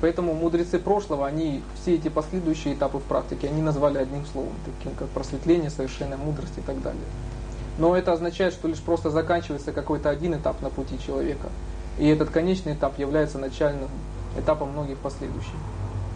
Поэтому 0.00 0.34
мудрецы 0.34 0.78
прошлого, 0.78 1.26
они 1.26 1.62
все 1.80 1.94
эти 1.94 2.08
последующие 2.08 2.74
этапы 2.74 2.98
в 2.98 3.02
практике, 3.04 3.48
они 3.48 3.62
назвали 3.62 3.98
одним 3.98 4.26
словом, 4.26 4.52
таким 4.64 4.94
как 4.96 5.08
просветление, 5.08 5.70
совершенная 5.70 6.18
мудрость 6.18 6.58
и 6.58 6.60
так 6.60 6.82
далее. 6.82 7.00
Но 7.78 7.96
это 7.96 8.12
означает, 8.12 8.52
что 8.52 8.68
лишь 8.68 8.80
просто 8.80 9.10
заканчивается 9.10 9.72
какой-то 9.72 10.10
один 10.10 10.34
этап 10.34 10.60
на 10.60 10.68
пути 10.68 10.98
человека. 11.04 11.48
И 11.98 12.08
этот 12.08 12.30
конечный 12.30 12.74
этап 12.74 12.98
является 12.98 13.38
начальным 13.38 13.88
этапом 14.38 14.70
многих 14.70 14.98
последующих. 14.98 15.54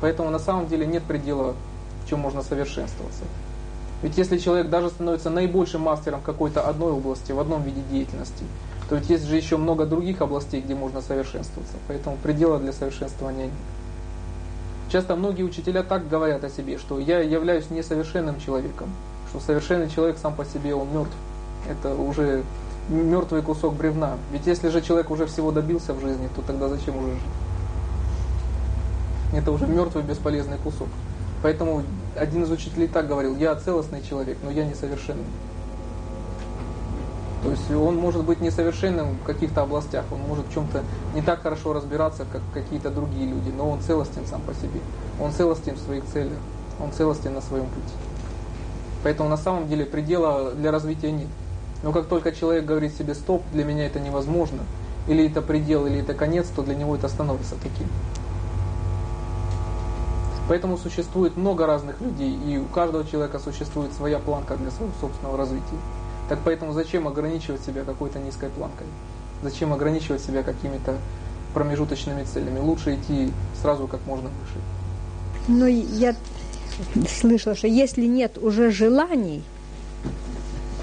Поэтому 0.01 0.31
на 0.31 0.39
самом 0.39 0.67
деле 0.67 0.87
нет 0.87 1.03
предела 1.05 1.55
чем 2.09 2.21
можно 2.21 2.43
совершенствоваться. 2.43 3.25
Ведь 4.03 4.17
если 4.17 4.39
человек 4.39 4.71
даже 4.71 4.91
становится 4.91 5.29
наибольшим 5.29 5.83
мастером 5.83 6.21
какой-то 6.21 6.67
одной 6.67 6.93
области, 6.93 7.33
в 7.33 7.41
одном 7.41 7.63
виде 7.63 7.81
деятельности, 7.91 8.45
то 8.89 8.97
ведь 8.97 9.11
есть 9.11 9.25
же 9.25 9.37
еще 9.37 9.57
много 9.57 9.87
других 9.87 10.23
областей, 10.23 10.61
где 10.61 10.75
можно 10.75 11.03
совершенствоваться. 11.03 11.75
Поэтому 11.89 12.17
предела 12.17 12.59
для 12.59 12.73
совершенствования 12.73 13.47
нет. 13.47 13.55
Часто 14.91 15.17
многие 15.17 15.43
учителя 15.43 15.83
так 15.83 16.09
говорят 16.09 16.45
о 16.45 16.49
себе, 16.49 16.79
что 16.79 16.99
я 16.99 17.21
являюсь 17.21 17.71
несовершенным 17.71 18.41
человеком, 18.41 18.89
что 19.29 19.41
совершенный 19.41 19.91
человек 19.91 20.17
сам 20.17 20.35
по 20.35 20.45
себе, 20.45 20.75
он 20.75 20.89
мертв. 20.91 21.13
Это 21.69 21.95
уже 21.95 22.45
мертвый 22.89 23.43
кусок 23.43 23.75
бревна. 23.75 24.17
Ведь 24.33 24.47
если 24.47 24.69
же 24.69 24.81
человек 24.81 25.11
уже 25.11 25.27
всего 25.27 25.53
добился 25.53 25.93
в 25.95 26.01
жизни, 26.01 26.29
то 26.35 26.43
тогда 26.43 26.69
зачем 26.69 26.97
уже 26.97 27.13
жить? 27.13 27.23
Это 29.35 29.53
уже 29.53 29.67
мертвый 29.67 30.03
бесполезный 30.03 30.57
кусок. 30.59 30.89
Поэтому 31.43 31.83
один 32.17 32.43
из 32.43 32.51
учителей 32.51 32.89
так 32.89 33.07
говорил, 33.07 33.37
я 33.37 33.55
целостный 33.55 34.03
человек, 34.03 34.39
но 34.43 34.51
я 34.51 34.65
несовершенный. 34.65 35.25
То 37.43 37.51
есть 37.51 37.71
он 37.71 37.97
может 37.97 38.25
быть 38.25 38.41
несовершенным 38.41 39.17
в 39.19 39.23
каких-то 39.25 39.63
областях, 39.63 40.05
он 40.11 40.21
может 40.23 40.47
в 40.47 40.53
чем-то 40.53 40.83
не 41.15 41.23
так 41.23 41.43
хорошо 41.43 41.73
разбираться, 41.73 42.27
как 42.33 42.43
какие-то 42.53 42.91
другие 42.91 43.27
люди, 43.27 43.51
но 43.57 43.71
он 43.71 43.81
целостен 43.81 44.27
сам 44.27 44.41
по 44.41 44.53
себе. 44.55 44.81
Он 45.21 45.31
целостен 45.33 45.77
в 45.77 45.79
своих 45.79 46.05
целях, 46.07 46.39
он 46.81 46.91
целостен 46.91 47.35
на 47.35 47.41
своем 47.41 47.67
пути. 47.67 47.95
Поэтому 49.05 49.29
на 49.29 49.37
самом 49.37 49.69
деле 49.69 49.85
предела 49.85 50.51
для 50.51 50.73
развития 50.73 51.13
нет. 51.13 51.29
Но 51.83 51.93
как 51.93 52.07
только 52.07 52.33
человек 52.33 52.65
говорит 52.65 52.97
себе 52.97 53.15
«стоп, 53.15 53.43
для 53.53 53.65
меня 53.65 53.87
это 53.87 54.01
невозможно», 54.01 54.61
или 55.07 55.27
это 55.27 55.41
предел, 55.43 55.87
или 55.87 56.01
это 56.01 56.15
конец, 56.15 56.49
то 56.55 56.63
для 56.63 56.75
него 56.75 56.95
это 56.95 57.09
становится 57.09 57.55
таким. 57.55 57.87
Поэтому 60.49 60.79
существует 60.79 61.37
много 61.37 61.67
разных 61.67 62.01
людей, 62.01 62.35
и 62.47 62.59
у 62.59 62.65
каждого 62.65 63.07
человека 63.07 63.39
существует 63.39 63.93
своя 63.93 64.19
планка 64.19 64.57
для 64.57 64.71
своего 64.71 64.93
собственного 65.01 65.37
развития. 65.37 65.79
Так 66.29 66.39
поэтому 66.45 66.73
зачем 66.73 67.07
ограничивать 67.07 67.63
себя 67.63 67.85
какой-то 67.85 68.19
низкой 68.19 68.49
планкой? 68.51 68.87
Зачем 69.43 69.73
ограничивать 69.73 70.23
себя 70.23 70.43
какими-то 70.43 70.97
промежуточными 71.55 72.25
целями? 72.25 72.59
Лучше 72.59 72.95
идти 72.95 73.33
сразу 73.61 73.87
как 73.87 74.01
можно 74.07 74.29
выше. 74.29 74.59
Но 75.49 75.67
я 75.67 76.15
слышала, 77.09 77.55
что 77.55 77.67
если 77.67 78.07
нет 78.07 78.39
уже 78.39 78.71
желаний, 78.71 79.43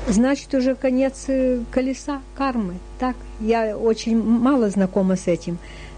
значит 0.07 0.53
уже 0.53 0.75
конец 0.75 1.25
э, 1.27 1.61
колеса 1.71 2.21
кармы. 2.35 2.75
Так, 2.99 3.15
я 3.39 3.77
очень 3.77 4.21
мало 4.21 4.69
знакома 4.69 5.15
с 5.15 5.27
этим. 5.27 5.57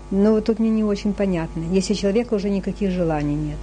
Но 0.10 0.40
тут 0.42 0.60
мне 0.60 0.70
не 0.70 0.84
очень 0.84 1.14
понятно. 1.14 1.64
Если 1.72 1.94
человека 1.94 2.34
уже 2.34 2.50
никаких 2.50 2.92
желаний 2.92 3.36
нет. 3.36 3.58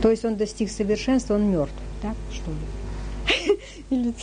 То 0.00 0.10
есть 0.10 0.24
он 0.24 0.36
достиг 0.36 0.70
совершенства, 0.70 1.34
он 1.34 1.50
мертв, 1.50 1.74
так 2.00 2.14
что 2.32 2.50
ли? 2.50 3.58
Или... 3.90 4.14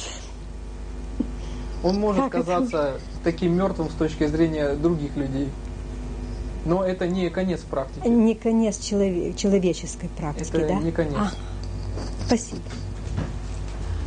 Он 1.84 2.00
может 2.00 2.24
как 2.24 2.32
казаться 2.32 2.78
это? 2.78 3.00
таким 3.24 3.56
мертвым 3.56 3.90
с 3.90 3.94
точки 3.94 4.26
зрения 4.26 4.74
других 4.74 5.16
людей. 5.18 5.50
Но 6.66 6.84
это 6.84 7.08
не 7.08 7.30
конец 7.30 7.60
практики. 7.60 8.08
Не 8.08 8.34
конец 8.34 8.80
человек, 8.80 9.36
человеческой 9.36 10.10
практики, 10.10 10.56
это 10.56 10.68
да? 10.68 10.74
не 10.76 10.92
конец. 10.92 11.16
А, 11.16 11.32
спасибо. 12.26 12.62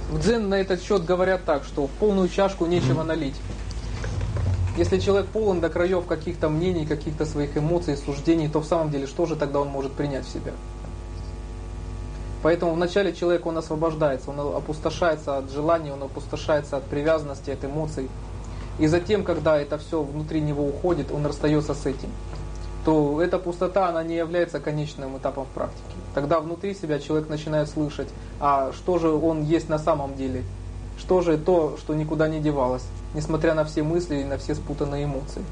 В 0.08 0.18
дзен 0.18 0.48
на 0.48 0.54
этот 0.54 0.82
счет 0.82 1.04
говорят 1.04 1.44
так, 1.44 1.64
что 1.64 1.86
в 1.86 1.90
полную 1.90 2.28
чашку 2.28 2.64
нечего 2.64 3.02
налить. 3.02 3.36
Если 4.78 4.98
человек 5.00 5.28
полон 5.28 5.60
до 5.60 5.68
краев 5.68 6.06
каких-то 6.06 6.48
мнений, 6.48 6.86
каких-то 6.86 7.26
своих 7.26 7.58
эмоций, 7.58 7.96
суждений, 7.96 8.48
то 8.48 8.60
в 8.60 8.64
самом 8.64 8.90
деле 8.90 9.06
что 9.06 9.26
же 9.26 9.36
тогда 9.36 9.60
он 9.60 9.68
может 9.68 9.92
принять 9.92 10.24
в 10.24 10.30
себя? 10.30 10.52
Поэтому 12.42 12.72
вначале 12.72 13.12
человек, 13.12 13.44
он 13.44 13.58
освобождается, 13.58 14.30
он 14.30 14.40
опустошается 14.56 15.36
от 15.36 15.50
желаний, 15.50 15.90
он 15.90 16.02
опустошается 16.04 16.76
от 16.76 16.84
привязанности, 16.84 17.50
от 17.50 17.64
эмоций. 17.64 18.08
И 18.78 18.86
затем, 18.86 19.24
когда 19.24 19.58
это 19.58 19.76
все 19.76 20.02
внутри 20.02 20.40
него 20.40 20.64
уходит, 20.66 21.10
он 21.10 21.26
расстается 21.26 21.74
с 21.74 21.84
этим, 21.84 22.10
то 22.84 23.20
эта 23.20 23.38
пустота, 23.38 23.88
она 23.88 24.02
не 24.04 24.16
является 24.16 24.60
конечным 24.60 25.18
этапом 25.18 25.44
в 25.44 25.48
практике. 25.48 25.97
Тогда 26.14 26.40
внутри 26.40 26.74
себя 26.74 26.98
человек 26.98 27.28
начинает 27.28 27.68
слышать, 27.68 28.08
а 28.40 28.72
что 28.72 28.98
же 28.98 29.08
он 29.10 29.42
есть 29.42 29.68
на 29.68 29.78
самом 29.78 30.16
деле, 30.16 30.42
что 30.98 31.20
же 31.20 31.38
то, 31.38 31.76
что 31.78 31.94
никуда 31.94 32.28
не 32.28 32.40
девалось, 32.40 32.84
несмотря 33.14 33.54
на 33.54 33.64
все 33.64 33.82
мысли 33.82 34.16
и 34.16 34.24
на 34.24 34.38
все 34.38 34.54
спутанные 34.54 35.04
эмоции. 35.04 35.42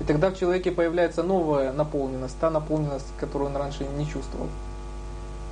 И 0.00 0.04
тогда 0.04 0.30
в 0.30 0.38
человеке 0.38 0.70
появляется 0.70 1.22
новая 1.22 1.72
наполненность, 1.72 2.36
та 2.40 2.50
наполненность, 2.50 3.06
которую 3.18 3.50
он 3.50 3.56
раньше 3.56 3.86
не 3.96 4.06
чувствовал. 4.06 4.48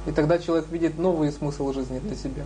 И 0.07 0.13
тогда 0.13 0.39
человек 0.39 0.69
видит 0.71 0.99
новый 0.99 1.31
смысл 1.31 1.73
жизни 1.73 1.99
для 1.99 2.17
себя. 2.17 2.45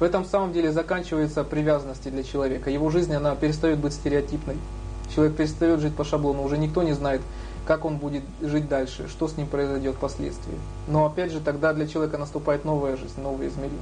В 0.00 0.02
этом 0.02 0.24
самом 0.24 0.52
деле 0.52 0.72
заканчивается 0.72 1.44
привязанности 1.44 2.08
для 2.08 2.22
человека. 2.22 2.70
Его 2.70 2.88
жизнь, 2.88 3.12
она 3.12 3.34
перестает 3.34 3.78
быть 3.78 3.92
стереотипной. 3.92 4.56
Человек 5.14 5.36
перестает 5.36 5.80
жить 5.80 5.94
по 5.94 6.04
шаблону. 6.04 6.42
Уже 6.42 6.56
никто 6.56 6.82
не 6.82 6.92
знает, 6.92 7.20
как 7.66 7.84
он 7.84 7.98
будет 7.98 8.22
жить 8.40 8.68
дальше, 8.68 9.08
что 9.08 9.28
с 9.28 9.36
ним 9.36 9.46
произойдет 9.46 9.96
впоследствии. 9.96 10.54
Но 10.86 11.06
опять 11.06 11.32
же, 11.32 11.40
тогда 11.40 11.72
для 11.72 11.86
человека 11.86 12.18
наступает 12.18 12.64
новая 12.64 12.96
жизнь, 12.96 13.20
новые 13.20 13.50
измерения. 13.50 13.78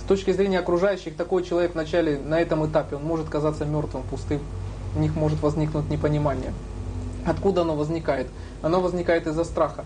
С 0.00 0.08
точки 0.08 0.32
зрения 0.32 0.60
окружающих, 0.60 1.16
такой 1.16 1.42
человек 1.42 1.74
вначале, 1.74 2.18
на 2.18 2.40
этом 2.40 2.66
этапе, 2.66 2.96
он 2.96 3.04
может 3.04 3.28
казаться 3.28 3.64
мертвым, 3.64 4.02
пустым. 4.04 4.40
У 4.94 5.00
них 5.00 5.14
может 5.14 5.42
возникнуть 5.42 5.90
непонимание. 5.90 6.52
Откуда 7.26 7.62
оно 7.62 7.74
возникает? 7.74 8.28
Оно 8.62 8.80
возникает 8.80 9.26
из-за 9.26 9.44
страха 9.44 9.84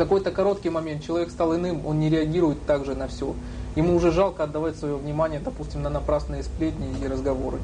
какой-то 0.00 0.30
короткий 0.30 0.70
момент 0.70 1.04
человек 1.04 1.30
стал 1.30 1.54
иным, 1.54 1.86
он 1.86 2.00
не 2.00 2.08
реагирует 2.08 2.64
так 2.64 2.86
же 2.86 2.94
на 2.94 3.06
все. 3.06 3.34
Ему 3.76 3.94
уже 3.94 4.12
жалко 4.12 4.44
отдавать 4.44 4.78
свое 4.78 4.96
внимание, 4.96 5.40
допустим, 5.40 5.82
на 5.82 5.90
напрасные 5.90 6.42
сплетни 6.42 6.88
и 7.04 7.06
разговоры. 7.06 7.58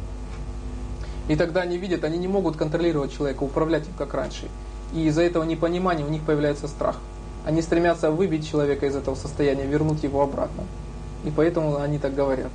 И 1.28 1.36
тогда 1.36 1.62
они 1.62 1.78
видят, 1.78 2.04
они 2.04 2.18
не 2.18 2.28
могут 2.28 2.56
контролировать 2.56 3.16
человека, 3.16 3.42
управлять 3.42 3.86
им 3.86 3.94
как 3.98 4.14
раньше. 4.14 4.48
И 4.94 5.06
из-за 5.06 5.22
этого 5.22 5.44
непонимания 5.44 6.04
у 6.04 6.08
них 6.08 6.22
появляется 6.22 6.68
страх. 6.68 6.98
Они 7.44 7.62
стремятся 7.62 8.10
выбить 8.10 8.48
человека 8.48 8.86
из 8.86 8.96
этого 8.96 9.14
состояния, 9.14 9.66
вернуть 9.66 10.02
его 10.02 10.22
обратно. 10.22 10.64
И 11.24 11.30
поэтому 11.30 11.78
они 11.78 11.98
так 11.98 12.14
говорят. 12.14 12.50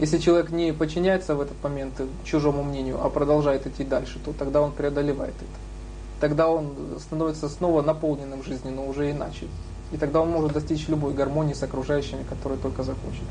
Если 0.00 0.18
человек 0.18 0.50
не 0.50 0.72
подчиняется 0.72 1.34
в 1.34 1.40
этот 1.40 1.62
момент 1.62 1.94
чужому 2.24 2.62
мнению, 2.62 3.04
а 3.04 3.10
продолжает 3.10 3.66
идти 3.66 3.84
дальше, 3.84 4.18
то 4.24 4.32
тогда 4.32 4.60
он 4.60 4.72
преодолевает 4.72 5.34
это 5.34 5.68
тогда 6.20 6.48
он 6.48 6.74
становится 6.98 7.48
снова 7.48 7.82
наполненным 7.82 8.42
жизнью, 8.42 8.74
но 8.74 8.86
уже 8.86 9.10
иначе. 9.10 9.46
И 9.92 9.96
тогда 9.96 10.20
он 10.20 10.30
может 10.30 10.52
достичь 10.52 10.88
любой 10.88 11.14
гармонии 11.14 11.54
с 11.54 11.62
окружающими, 11.62 12.24
которую 12.28 12.60
только 12.60 12.82
захочет. 12.82 13.22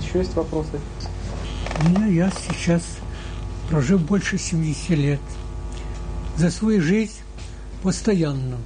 Еще 0.00 0.18
есть 0.18 0.34
вопросы? 0.36 0.78
Ну, 1.80 2.10
я 2.10 2.30
сейчас 2.30 2.82
прожил 3.70 3.98
больше 3.98 4.36
70 4.36 4.90
лет. 4.90 5.20
За 6.36 6.50
свою 6.50 6.82
жизнь 6.82 7.20
постоянно 7.82 8.58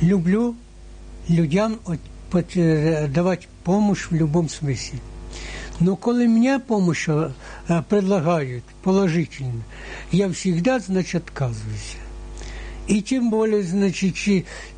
люблю 0.00 0.56
людям 1.28 1.78
э, 2.32 3.06
давать 3.08 3.48
помощь 3.62 4.06
в 4.10 4.12
любом 4.12 4.48
смысле. 4.48 4.98
Но 5.78 5.94
коли 5.96 6.26
мне 6.26 6.58
помощь 6.58 7.08
э, 7.08 7.30
предлагают 7.88 8.64
положительно, 8.82 9.62
я 10.10 10.28
всегда, 10.32 10.80
значит, 10.80 11.24
отказываюсь. 11.28 11.96
И 12.86 13.00
тем 13.00 13.30
более, 13.30 13.62
значит, 13.62 14.14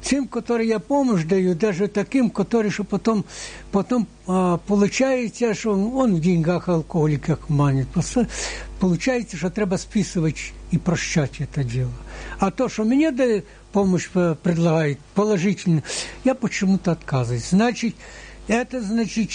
тем, 0.01 0.29
которые 0.29 0.69
я 0.69 0.79
помощь 0.79 1.25
даю, 1.25 1.55
даже 1.55 1.89
таким, 1.89 2.31
которые 2.31 2.71
что 2.71 2.85
потом, 2.85 3.25
потом 3.73 4.07
а, 4.27 4.59
получается, 4.59 5.55
что 5.55 5.73
он, 5.73 6.17
в 6.17 6.21
деньгах 6.21 6.69
алкоголик, 6.69 7.25
как 7.25 7.49
манит. 7.49 7.89
Получается, 8.79 9.37
что 9.37 9.51
треба 9.51 9.77
списывать 9.77 10.53
и 10.71 10.79
прощать 10.79 11.41
это 11.41 11.65
дело. 11.65 11.93
А 12.39 12.51
то, 12.51 12.69
что 12.69 12.85
мне 12.85 13.11
дают 13.11 13.45
помощь 13.73 14.09
предлагает 14.09 14.99
положительно, 15.15 15.83
я 16.25 16.35
почему-то 16.35 16.93
отказываюсь. 16.93 17.51
Значит, 17.51 17.95
это 18.49 18.81
значит, 18.81 19.31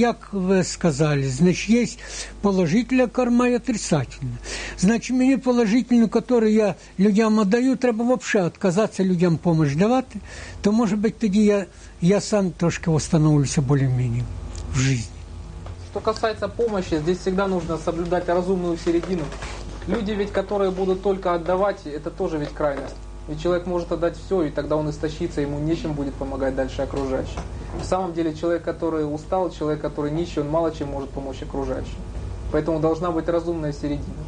как 0.00 0.32
вы 0.32 0.62
сказали, 0.64 1.26
значит, 1.26 1.68
есть 1.68 1.98
положительная 2.42 3.06
карма 3.06 3.48
и 3.48 3.54
отрицательная. 3.54 4.38
Значит, 4.78 5.10
мне 5.10 5.38
положительную, 5.38 6.08
которую 6.08 6.52
я 6.52 6.76
людям 6.98 7.40
отдаю, 7.40 7.76
треба 7.76 8.02
вообще 8.04 8.40
отказаться 8.40 9.02
людям 9.02 9.38
помощь 9.38 9.74
давать, 9.74 10.06
то, 10.62 10.72
может 10.72 10.98
быть, 10.98 11.18
тогда 11.18 11.38
я, 11.38 11.66
я 12.00 12.20
сам 12.20 12.50
трошки 12.52 12.88
восстановлюся 12.88 13.62
более-менее 13.62 14.24
в 14.72 14.78
жизни. 14.78 15.06
Что 15.90 16.00
касается 16.00 16.48
помощи, 16.48 16.98
здесь 16.98 17.18
всегда 17.18 17.46
нужно 17.46 17.76
соблюдать 17.78 18.28
разумную 18.28 18.78
середину. 18.78 19.24
Люди 19.86 20.12
ведь, 20.12 20.32
которые 20.32 20.70
будут 20.70 21.02
только 21.02 21.34
отдавать, 21.34 21.86
это 21.86 22.10
тоже 22.10 22.38
ведь 22.38 22.50
крайность. 22.50 22.94
И 23.28 23.36
человек 23.36 23.66
может 23.66 23.92
отдать 23.92 24.16
все, 24.16 24.42
и 24.42 24.50
тогда 24.50 24.76
он 24.76 24.90
истощится, 24.90 25.40
ему 25.40 25.58
нечем 25.58 25.92
будет 25.92 26.14
помогать 26.14 26.56
дальше 26.56 26.82
окружающим. 26.82 27.40
На 27.78 27.84
самом 27.84 28.12
деле 28.12 28.34
человек, 28.34 28.64
который 28.64 29.02
устал, 29.02 29.50
человек, 29.50 29.80
который 29.80 30.10
нищий, 30.10 30.40
он 30.40 30.50
мало 30.50 30.72
чем 30.72 30.88
может 30.88 31.10
помочь 31.10 31.42
окружающим. 31.42 31.98
Поэтому 32.50 32.80
должна 32.80 33.10
быть 33.12 33.28
разумная 33.28 33.72
середина. 33.72 34.22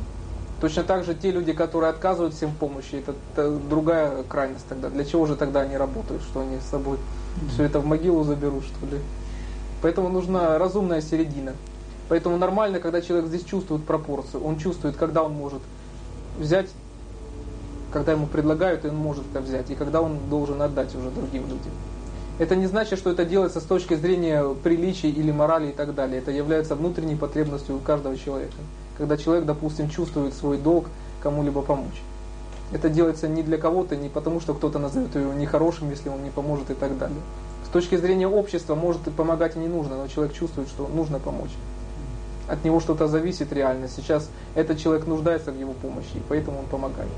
Точно 0.60 0.84
так 0.84 1.04
же 1.04 1.14
те 1.14 1.30
люди, 1.30 1.52
которые 1.52 1.90
отказывают 1.90 2.34
всем 2.34 2.50
в 2.50 2.56
помощи, 2.56 2.94
это, 2.94 3.14
это 3.32 3.50
другая 3.50 4.22
крайность 4.22 4.66
тогда. 4.68 4.88
Для 4.88 5.04
чего 5.04 5.26
же 5.26 5.36
тогда 5.36 5.60
они 5.62 5.76
работают, 5.76 6.22
что 6.22 6.40
они 6.40 6.58
с 6.58 6.70
собой 6.70 6.98
все 7.52 7.64
это 7.64 7.80
в 7.80 7.86
могилу 7.86 8.22
заберут, 8.22 8.64
что 8.64 8.86
ли? 8.86 9.00
Поэтому 9.82 10.08
нужна 10.08 10.56
разумная 10.56 11.02
середина. 11.02 11.52
Поэтому 12.08 12.38
нормально, 12.38 12.80
когда 12.80 13.02
человек 13.02 13.26
здесь 13.26 13.44
чувствует 13.44 13.84
пропорцию, 13.84 14.42
он 14.44 14.58
чувствует, 14.58 14.96
когда 14.96 15.22
он 15.22 15.32
может 15.32 15.60
взять 16.38 16.70
когда 17.94 18.10
ему 18.10 18.26
предлагают, 18.26 18.84
он 18.84 18.96
может 18.96 19.24
это 19.30 19.40
взять, 19.40 19.70
и 19.70 19.76
когда 19.76 20.02
он 20.02 20.18
должен 20.28 20.60
отдать 20.60 20.92
уже 20.96 21.10
другим 21.10 21.44
людям. 21.44 21.70
Это 22.40 22.56
не 22.56 22.66
значит, 22.66 22.98
что 22.98 23.10
это 23.10 23.24
делается 23.24 23.60
с 23.60 23.62
точки 23.62 23.94
зрения 23.94 24.44
приличий 24.64 25.10
или 25.10 25.30
морали 25.30 25.68
и 25.68 25.72
так 25.72 25.94
далее. 25.94 26.18
Это 26.18 26.32
является 26.32 26.74
внутренней 26.74 27.14
потребностью 27.14 27.76
у 27.76 27.78
каждого 27.78 28.16
человека. 28.18 28.56
Когда 28.98 29.16
человек, 29.16 29.44
допустим, 29.44 29.88
чувствует 29.88 30.34
свой 30.34 30.58
долг 30.58 30.86
кому-либо 31.22 31.62
помочь. 31.62 32.02
Это 32.72 32.88
делается 32.88 33.28
не 33.28 33.44
для 33.44 33.58
кого-то, 33.58 33.94
не 33.94 34.08
потому, 34.08 34.40
что 34.40 34.54
кто-то 34.54 34.80
назовет 34.80 35.14
его 35.14 35.32
нехорошим, 35.32 35.90
если 35.90 36.08
он 36.08 36.24
не 36.24 36.30
поможет 36.30 36.70
и 36.70 36.74
так 36.74 36.98
далее. 36.98 37.20
С 37.64 37.68
точки 37.68 37.96
зрения 37.96 38.26
общества, 38.26 38.74
может 38.74 39.06
и 39.06 39.10
помогать 39.12 39.54
и 39.54 39.60
не 39.60 39.68
нужно, 39.68 39.96
но 39.96 40.08
человек 40.08 40.34
чувствует, 40.34 40.68
что 40.68 40.88
нужно 40.88 41.20
помочь. 41.20 41.52
От 42.48 42.64
него 42.64 42.80
что-то 42.80 43.06
зависит 43.06 43.52
реально. 43.52 43.86
Сейчас 43.86 44.28
этот 44.56 44.80
человек 44.80 45.06
нуждается 45.06 45.52
в 45.52 45.60
его 45.60 45.74
помощи, 45.74 46.16
и 46.16 46.22
поэтому 46.28 46.58
он 46.58 46.66
помогает. 46.66 47.10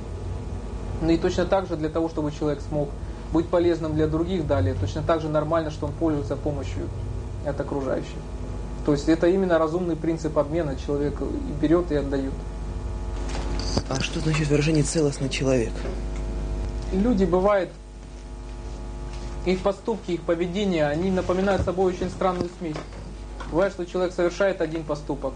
Ну 1.02 1.10
и 1.10 1.16
точно 1.16 1.44
так 1.44 1.66
же 1.66 1.76
для 1.76 1.88
того, 1.88 2.08
чтобы 2.08 2.32
человек 2.32 2.60
смог 2.68 2.88
быть 3.32 3.48
полезным 3.48 3.94
для 3.94 4.06
других 4.06 4.46
далее, 4.46 4.74
точно 4.80 5.02
так 5.02 5.20
же 5.20 5.28
нормально, 5.28 5.70
что 5.70 5.86
он 5.86 5.92
пользуется 5.92 6.36
помощью 6.36 6.88
от 7.44 7.60
окружающих. 7.60 8.16
То 8.84 8.92
есть 8.92 9.08
это 9.08 9.26
именно 9.26 9.58
разумный 9.58 9.96
принцип 9.96 10.38
обмена. 10.38 10.76
Человек 10.76 11.20
и 11.20 11.60
берет 11.60 11.90
и 11.90 11.96
отдает. 11.96 12.32
А 13.88 14.00
что 14.00 14.20
значит 14.20 14.48
выражение 14.48 14.84
целостный 14.84 15.28
человек? 15.28 15.72
Люди 16.92 17.24
бывают, 17.24 17.70
их 19.44 19.60
поступки, 19.60 20.12
их 20.12 20.22
поведение, 20.22 20.86
они 20.86 21.10
напоминают 21.10 21.62
собой 21.62 21.92
очень 21.92 22.10
странную 22.10 22.48
смесь. 22.58 22.76
Бывает, 23.50 23.72
что 23.72 23.86
человек 23.86 24.12
совершает 24.14 24.60
один 24.60 24.82
поступок, 24.82 25.34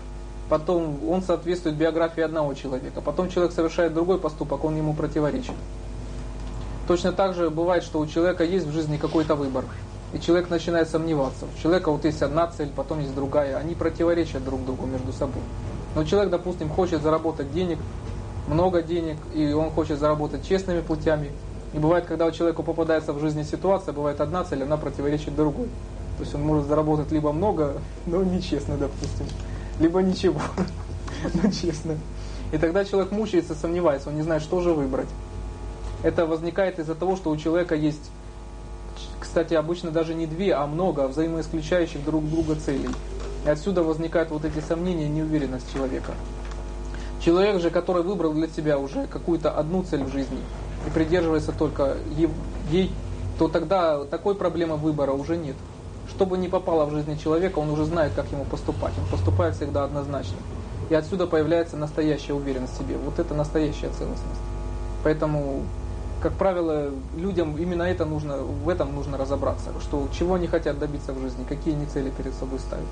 потом 0.51 0.99
он 1.09 1.23
соответствует 1.23 1.77
биографии 1.77 2.23
одного 2.23 2.53
человека, 2.55 3.01
потом 3.01 3.31
человек 3.31 3.53
совершает 3.53 3.95
другой 3.95 4.19
поступок, 4.19 4.65
он 4.65 4.77
ему 4.77 4.93
противоречит. 4.95 5.55
Точно 6.89 7.13
так 7.13 7.35
же 7.35 7.51
бывает, 7.51 7.85
что 7.85 8.01
у 8.01 8.07
человека 8.07 8.43
есть 8.43 8.67
в 8.67 8.73
жизни 8.73 8.97
какой-то 8.97 9.37
выбор, 9.37 9.65
и 10.13 10.19
человек 10.19 10.51
начинает 10.51 10.91
сомневаться. 10.91 11.47
У 11.57 11.63
человека 11.63 11.93
вот 11.93 12.05
есть 12.05 12.21
одна 12.21 12.49
цель, 12.49 12.69
потом 12.75 12.99
есть 12.99 13.15
другая, 13.15 13.57
они 13.57 13.77
противоречат 13.77 14.45
друг 14.45 14.65
другу 14.65 14.87
между 14.87 15.13
собой. 15.13 15.43
Но 15.95 16.05
человек, 16.05 16.31
допустим, 16.31 16.69
хочет 16.69 17.01
заработать 17.01 17.53
денег, 17.53 17.79
много 18.49 18.83
денег, 18.83 19.19
и 19.33 19.53
он 19.53 19.71
хочет 19.71 20.01
заработать 20.01 20.47
честными 20.47 20.81
путями. 20.81 21.31
И 21.75 21.79
бывает, 21.79 22.07
когда 22.07 22.27
у 22.27 22.33
человека 22.33 22.65
попадается 22.65 23.13
в 23.13 23.21
жизни 23.21 23.45
ситуация, 23.45 23.93
бывает 23.93 24.21
одна 24.21 24.43
цель, 24.43 24.65
она 24.65 24.77
противоречит 24.77 25.37
другой. 25.37 25.69
То 26.17 26.25
есть 26.25 26.35
он 26.35 26.43
может 26.43 26.67
заработать 26.67 27.13
либо 27.13 27.31
много, 27.31 27.75
но 28.07 28.25
нечестно, 28.25 28.77
допустим 28.77 29.27
либо 29.81 30.01
ничего. 30.01 30.41
ну, 31.35 31.51
честно. 31.51 31.97
И 32.53 32.59
тогда 32.59 32.85
человек 32.85 33.11
мучается, 33.11 33.55
сомневается, 33.55 34.11
он 34.11 34.17
не 34.17 34.23
знает, 34.23 34.43
что 34.43 34.61
же 34.61 34.73
выбрать. 34.73 35.09
Это 36.03 36.27
возникает 36.27 36.79
из-за 36.79 36.95
того, 36.95 37.17
что 37.17 37.31
у 37.31 37.37
человека 37.37 37.75
есть, 37.75 38.11
кстати, 39.19 39.55
обычно 39.55 39.91
даже 39.91 40.15
не 40.15 40.27
две, 40.27 40.55
а 40.55 40.67
много 40.67 41.09
взаимоисключающих 41.09 42.05
друг 42.05 42.29
друга 42.29 42.57
целей. 42.57 42.91
И 43.45 43.49
отсюда 43.49 43.83
возникают 43.83 44.31
вот 44.31 44.45
эти 44.45 44.61
сомнения 44.61 45.07
и 45.07 45.09
неуверенность 45.09 45.73
человека. 45.73 46.13
Человек 47.25 47.61
же, 47.61 47.71
который 47.71 48.03
выбрал 48.03 48.33
для 48.33 48.49
себя 48.49 48.79
уже 48.79 49.07
какую-то 49.07 49.51
одну 49.51 49.83
цель 49.83 50.05
в 50.05 50.13
жизни 50.13 50.39
и 50.87 50.91
придерживается 50.91 51.53
только 51.53 51.97
ей, 52.71 52.91
то 53.39 53.49
тогда 53.49 54.05
такой 54.05 54.35
проблемы 54.35 54.77
выбора 54.77 55.13
уже 55.13 55.37
нет. 55.37 55.57
Что 56.11 56.27
бы 56.27 56.37
ни 56.37 56.49
попало 56.49 56.85
в 56.85 56.91
жизни 56.91 57.15
человека, 57.15 57.59
он 57.59 57.71
уже 57.71 57.85
знает, 57.85 58.13
как 58.15 58.31
ему 58.31 58.45
поступать. 58.45 58.93
Он 58.99 59.07
поступает 59.11 59.57
всегда 59.57 59.85
однозначно. 59.85 60.37
И 60.91 60.95
отсюда 60.95 61.27
появляется 61.27 61.77
настоящая 61.77 62.35
уверенность 62.35 62.75
в 62.75 62.79
себе. 62.79 62.97
Вот 62.97 63.19
это 63.19 63.33
настоящая 63.33 63.91
целостность. 63.91 64.41
Поэтому, 65.05 65.63
как 66.21 66.33
правило, 66.33 66.91
людям 67.17 67.57
именно 67.57 67.85
это 67.85 68.05
нужно, 68.05 68.39
в 68.39 68.69
этом 68.69 68.95
нужно 68.95 69.17
разобраться, 69.17 69.71
что 69.81 70.09
чего 70.17 70.35
они 70.35 70.47
хотят 70.47 70.79
добиться 70.79 71.13
в 71.13 71.21
жизни, 71.21 71.45
какие 71.49 71.75
они 71.75 71.87
цели 71.87 72.11
перед 72.11 72.35
собой 72.35 72.59
ставят. 72.59 72.85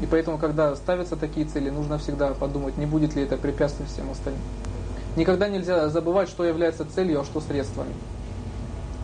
И 0.00 0.06
поэтому, 0.06 0.38
когда 0.38 0.74
ставятся 0.74 1.16
такие 1.16 1.46
цели, 1.46 1.70
нужно 1.70 1.98
всегда 1.98 2.28
подумать, 2.34 2.76
не 2.76 2.86
будет 2.86 3.14
ли 3.14 3.22
это 3.22 3.36
препятствием 3.36 3.88
всем 3.88 4.10
остальным. 4.10 4.42
Никогда 5.14 5.48
нельзя 5.48 5.88
забывать, 5.90 6.28
что 6.28 6.44
является 6.44 6.86
целью, 6.92 7.20
а 7.20 7.24
что 7.24 7.40
средствами. 7.40 7.92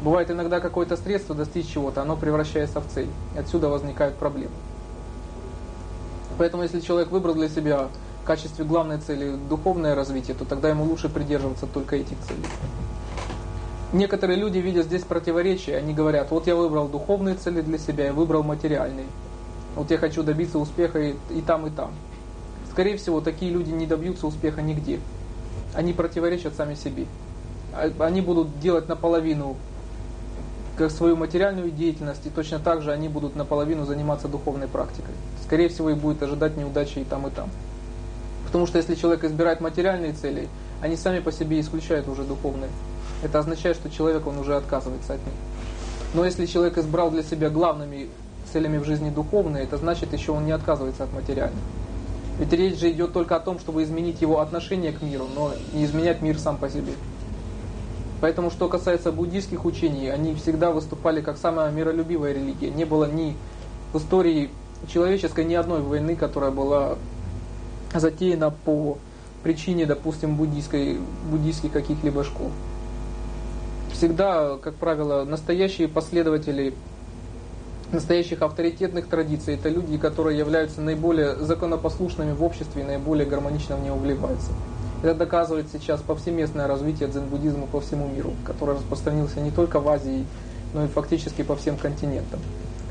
Бывает 0.02 0.30
иногда 0.30 0.60
какое-то 0.60 0.96
средство 0.96 1.34
достичь 1.34 1.72
чего-то, 1.72 2.02
оно 2.02 2.16
превращается 2.16 2.80
в 2.80 2.86
цель. 2.86 3.08
И 3.34 3.38
отсюда 3.38 3.68
возникают 3.68 4.16
проблемы. 4.16 4.52
Поэтому 6.38 6.62
если 6.62 6.80
человек 6.80 7.10
выбрал 7.10 7.34
для 7.34 7.48
себя 7.48 7.88
в 8.22 8.26
качестве 8.26 8.64
главной 8.64 8.98
цели 8.98 9.34
духовное 9.48 9.96
развитие, 9.96 10.36
то 10.36 10.44
тогда 10.44 10.68
ему 10.68 10.84
лучше 10.84 11.08
придерживаться 11.08 11.66
только 11.66 11.96
этих 11.96 12.18
целей. 12.20 12.46
Некоторые 13.92 14.38
люди 14.38 14.58
видят 14.58 14.86
здесь 14.86 15.02
противоречия, 15.02 15.76
они 15.78 15.94
говорят, 15.94 16.30
вот 16.30 16.46
я 16.46 16.54
выбрал 16.54 16.88
духовные 16.88 17.34
цели 17.34 17.62
для 17.62 17.78
себя 17.78 18.08
и 18.08 18.10
выбрал 18.10 18.42
материальные. 18.42 19.06
Вот 19.74 19.90
я 19.90 19.98
хочу 19.98 20.22
добиться 20.22 20.58
успеха 20.58 21.00
и, 21.00 21.14
и 21.30 21.40
там, 21.40 21.66
и 21.66 21.70
там. 21.70 21.90
Скорее 22.70 22.96
всего, 22.98 23.20
такие 23.20 23.50
люди 23.50 23.70
не 23.70 23.86
добьются 23.86 24.26
успеха 24.26 24.60
нигде. 24.62 25.00
Они 25.74 25.92
противоречат 25.92 26.54
сами 26.54 26.74
себе. 26.74 27.06
А, 27.72 27.90
они 28.00 28.20
будут 28.20 28.60
делать 28.60 28.88
наполовину 28.88 29.56
как 30.78 30.90
свою 30.92 31.16
материальную 31.16 31.70
деятельность, 31.70 32.24
и 32.24 32.30
точно 32.30 32.60
так 32.60 32.82
же 32.82 32.92
они 32.92 33.08
будут 33.08 33.34
наполовину 33.34 33.84
заниматься 33.84 34.28
духовной 34.28 34.68
практикой. 34.68 35.14
Скорее 35.44 35.68
всего, 35.68 35.90
и 35.90 35.94
будет 35.94 36.22
ожидать 36.22 36.56
неудачи 36.56 37.00
и 37.00 37.04
там, 37.04 37.26
и 37.26 37.30
там. 37.30 37.50
Потому 38.46 38.66
что 38.66 38.78
если 38.78 38.94
человек 38.94 39.24
избирает 39.24 39.60
материальные 39.60 40.12
цели, 40.12 40.48
они 40.80 40.96
сами 40.96 41.18
по 41.18 41.32
себе 41.32 41.60
исключают 41.60 42.08
уже 42.08 42.22
духовные. 42.22 42.70
Это 43.22 43.40
означает, 43.40 43.76
что 43.76 43.90
человек, 43.90 44.26
он 44.26 44.38
уже 44.38 44.56
отказывается 44.56 45.14
от 45.14 45.18
них. 45.18 45.34
Но 46.14 46.24
если 46.24 46.46
человек 46.46 46.78
избрал 46.78 47.10
для 47.10 47.22
себя 47.22 47.50
главными 47.50 48.08
целями 48.52 48.78
в 48.78 48.84
жизни 48.84 49.10
духовные, 49.10 49.64
это 49.64 49.76
значит 49.76 50.12
еще 50.12 50.32
он 50.32 50.46
не 50.46 50.52
отказывается 50.52 51.04
от 51.04 51.12
материальных. 51.12 51.60
Ведь 52.38 52.52
речь 52.52 52.78
же 52.78 52.90
идет 52.92 53.12
только 53.12 53.34
о 53.34 53.40
том, 53.40 53.58
чтобы 53.58 53.82
изменить 53.82 54.22
его 54.22 54.40
отношение 54.40 54.92
к 54.92 55.02
миру, 55.02 55.26
но 55.34 55.52
не 55.72 55.84
изменять 55.84 56.22
мир 56.22 56.38
сам 56.38 56.56
по 56.56 56.70
себе. 56.70 56.92
Поэтому, 58.20 58.50
что 58.50 58.68
касается 58.68 59.12
буддийских 59.12 59.64
учений, 59.64 60.08
они 60.08 60.34
всегда 60.34 60.70
выступали 60.70 61.20
как 61.20 61.36
самая 61.36 61.70
миролюбивая 61.70 62.32
религия. 62.32 62.70
Не 62.70 62.84
было 62.84 63.04
ни 63.04 63.36
в 63.92 63.98
истории 63.98 64.50
человеческой 64.92 65.44
ни 65.44 65.54
одной 65.54 65.80
войны, 65.82 66.16
которая 66.16 66.50
была 66.50 66.96
затеяна 67.94 68.50
по 68.50 68.98
причине, 69.42 69.86
допустим, 69.86 70.36
буддийской, 70.36 70.98
буддийских 71.30 71.72
каких-либо 71.72 72.24
школ. 72.24 72.50
Всегда, 73.92 74.56
как 74.58 74.74
правило, 74.74 75.24
настоящие 75.24 75.88
последователи 75.88 76.74
настоящих 77.90 78.42
авторитетных 78.42 79.08
традиций 79.08 79.54
это 79.54 79.68
люди, 79.68 79.96
которые 79.96 80.36
являются 80.38 80.82
наиболее 80.82 81.36
законопослушными 81.36 82.32
в 82.32 82.42
обществе 82.42 82.82
и 82.82 82.84
наиболее 82.84 83.26
гармонично 83.26 83.76
в 83.76 83.82
него 83.82 83.96
вливаются. 83.96 84.50
Это 85.02 85.14
доказывает 85.14 85.66
сейчас 85.72 86.00
повсеместное 86.00 86.66
развитие 86.66 87.08
дзен-буддизма 87.08 87.66
по 87.66 87.80
всему 87.80 88.08
миру, 88.08 88.32
который 88.44 88.74
распространился 88.74 89.40
не 89.40 89.52
только 89.52 89.78
в 89.78 89.88
Азии, 89.88 90.26
но 90.74 90.84
и 90.84 90.88
фактически 90.88 91.42
по 91.42 91.54
всем 91.54 91.76
континентам. 91.76 92.40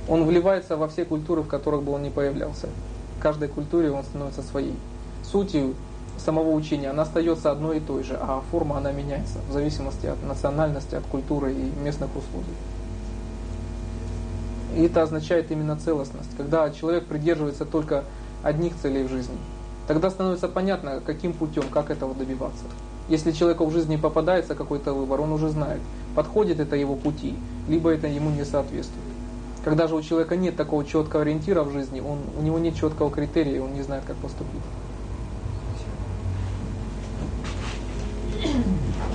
Он 0.08 0.26
вливается 0.26 0.78
во 0.78 0.88
все 0.88 1.04
культуры, 1.04 1.42
в 1.42 1.48
которых 1.48 1.84
бы 1.84 1.92
он 1.92 2.04
ни 2.04 2.10
появлялся. 2.10 2.68
В 3.18 3.22
каждой 3.22 3.50
культуре 3.50 3.92
он 3.92 4.04
становится 4.04 4.42
своей. 4.42 4.76
Сутью 5.24 5.76
самого 6.18 6.52
учения 6.52 6.90
она 6.92 7.04
остается 7.04 7.52
одной 7.52 7.78
и 7.78 7.80
той 7.82 8.04
же, 8.04 8.18
а 8.20 8.42
форма 8.52 8.78
она 8.78 8.94
меняется 8.94 9.40
в 9.50 9.52
зависимости 9.52 10.06
от 10.06 10.24
национальности, 10.24 10.96
от 10.96 11.04
культуры 11.04 11.52
и 11.52 11.72
местных 11.84 12.10
условий. 12.16 12.56
И 14.78 14.84
это 14.84 15.02
означает 15.02 15.52
именно 15.52 15.76
целостность. 15.76 16.30
Когда 16.38 16.70
человек 16.70 17.06
придерживается 17.06 17.66
только 17.66 18.06
одних 18.44 18.78
целей 18.82 19.04
в 19.04 19.10
жизни, 19.10 19.38
тогда 19.88 20.10
становится 20.10 20.48
понятно, 20.48 21.02
каким 21.06 21.34
путем, 21.34 21.64
как 21.72 21.90
этого 21.90 22.14
добиваться. 22.14 22.66
Если 23.10 23.32
человеку 23.32 23.66
в 23.66 23.72
жизни 23.72 23.96
попадается 23.96 24.54
какой-то 24.54 24.94
выбор, 24.94 25.22
он 25.22 25.32
уже 25.32 25.50
знает, 25.50 25.80
подходит 26.16 26.60
это 26.60 26.76
его 26.76 26.96
пути, 26.96 27.36
либо 27.70 27.90
это 27.90 28.08
ему 28.08 28.30
не 28.30 28.44
соответствует. 28.44 29.06
Когда 29.64 29.88
же 29.88 29.96
у 29.96 30.02
человека 30.02 30.36
нет 30.36 30.56
такого 30.56 30.86
четкого 30.86 31.24
ориентира 31.24 31.64
в 31.64 31.72
жизни, 31.72 32.00
он, 32.00 32.20
у 32.38 32.42
него 32.42 32.60
нет 32.60 32.76
четкого 32.76 33.10
критерия, 33.10 33.62
он 33.62 33.74
не 33.74 33.82
знает, 33.82 34.04
как 34.06 34.16
поступить. 34.18 34.62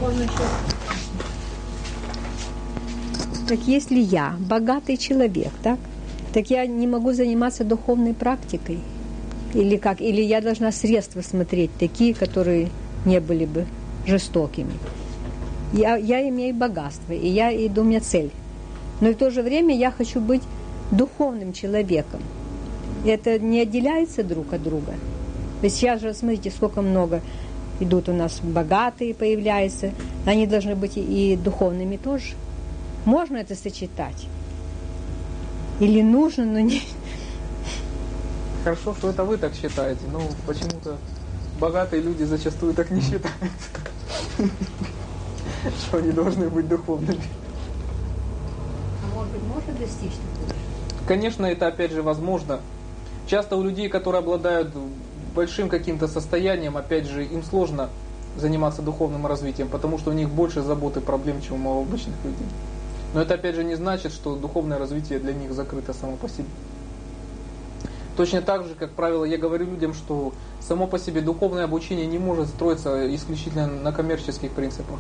Можно 0.01 0.23
еще 0.23 0.43
так 3.53 3.61
если 3.67 3.99
я 3.99 4.35
богатый 4.39 4.97
человек, 4.97 5.53
так, 5.63 5.79
так 6.33 6.49
я 6.49 6.65
не 6.65 6.87
могу 6.87 7.13
заниматься 7.13 7.65
духовной 7.65 8.15
практикой. 8.15 8.79
Или 9.55 9.77
как? 9.77 10.01
Или 10.01 10.23
я 10.23 10.41
должна 10.41 10.73
средства 10.73 11.21
смотреть, 11.21 11.71
такие, 11.79 12.15
которые 12.15 12.69
не 13.05 13.21
были 13.21 13.45
бы 13.45 13.67
жестокими. 14.07 14.73
Я, 15.73 15.97
я 15.97 16.27
имею 16.29 16.55
богатство, 16.55 17.13
и 17.13 17.29
я 17.29 17.55
иду, 17.67 17.83
у 17.83 17.85
меня 17.85 18.01
цель. 18.01 18.31
Но 19.01 19.09
и 19.09 19.15
в 19.15 19.17
то 19.17 19.31
же 19.31 19.43
время 19.43 19.77
я 19.77 19.91
хочу 19.91 20.21
быть 20.21 20.43
духовным 20.91 21.53
человеком. 21.53 22.21
Это 23.07 23.39
не 23.39 23.61
отделяется 23.61 24.23
друг 24.23 24.53
от 24.53 24.63
друга. 24.63 24.95
Есть 25.63 25.77
сейчас 25.77 26.01
же, 26.01 26.15
смотрите, 26.15 26.51
сколько 26.51 26.83
много 26.83 27.21
идут 27.81 28.09
у 28.09 28.13
нас 28.13 28.41
богатые 28.43 29.15
появляются. 29.15 29.93
Они 30.27 30.47
должны 30.47 30.77
быть 30.77 30.93
и 30.97 31.37
духовными 31.43 31.97
тоже. 31.97 32.35
Можно 33.05 33.39
это 33.39 33.55
сочетать? 33.55 34.27
Или 35.81 36.03
нужно, 36.03 36.45
но 36.45 36.61
не... 36.61 36.83
Хорошо, 38.65 38.95
что 38.95 39.11
это 39.11 39.25
вы 39.25 39.39
так 39.39 39.55
считаете, 39.55 40.03
но 40.13 40.21
почему-то 40.47 40.97
богатые 41.59 42.01
люди 42.01 42.23
зачастую 42.23 42.75
так 42.75 42.91
не 42.93 43.01
считают. 43.01 43.35
Что 45.81 45.99
они 45.99 46.13
должны 46.13 46.49
быть 46.49 46.69
духовными. 46.69 47.23
А 49.03 49.15
может 49.15 49.33
быть, 49.33 49.43
можно 49.43 49.73
достичь 49.75 50.13
такого? 50.13 50.55
Конечно, 51.09 51.47
это 51.47 51.67
опять 51.67 51.91
же 51.91 52.03
возможно. 52.03 52.61
Часто 53.27 53.57
у 53.57 53.63
людей, 53.65 53.89
которые 53.89 54.21
обладают 54.21 54.71
большим 55.35 55.69
каким-то 55.69 56.07
состоянием, 56.07 56.77
опять 56.77 57.07
же, 57.07 57.25
им 57.25 57.43
сложно 57.43 57.89
заниматься 58.37 58.81
духовным 58.81 59.27
развитием, 59.27 59.69
потому 59.69 59.99
что 59.99 60.11
у 60.11 60.15
них 60.15 60.31
больше 60.31 60.63
забот 60.63 60.97
и 60.97 61.01
проблем, 61.01 61.43
чем 61.43 61.67
у 61.67 61.83
обычных 61.83 62.15
людей. 62.25 62.47
Но 63.13 63.21
это 63.23 63.35
опять 63.35 63.57
же 63.57 63.65
не 63.65 63.75
значит, 63.75 64.13
что 64.13 64.37
духовное 64.37 64.79
развитие 64.79 65.19
для 65.19 65.33
них 65.33 65.53
закрыто 65.53 65.93
само 65.93 66.17
по 66.17 66.29
себе. 66.29 66.47
Точно 68.17 68.43
так 68.43 68.65
же, 68.65 68.75
как 68.75 68.91
правило, 68.91 69.25
я 69.25 69.39
говорю 69.39 69.67
людям, 69.67 69.95
что 69.95 70.33
само 70.61 70.87
по 70.87 70.99
себе 70.99 71.23
духовное 71.23 71.65
обучение 71.65 72.07
не 72.07 72.19
может 72.19 72.49
строиться 72.49 73.15
исключительно 73.15 73.67
на 73.67 73.93
коммерческих 73.93 74.51
принципах. 74.51 74.99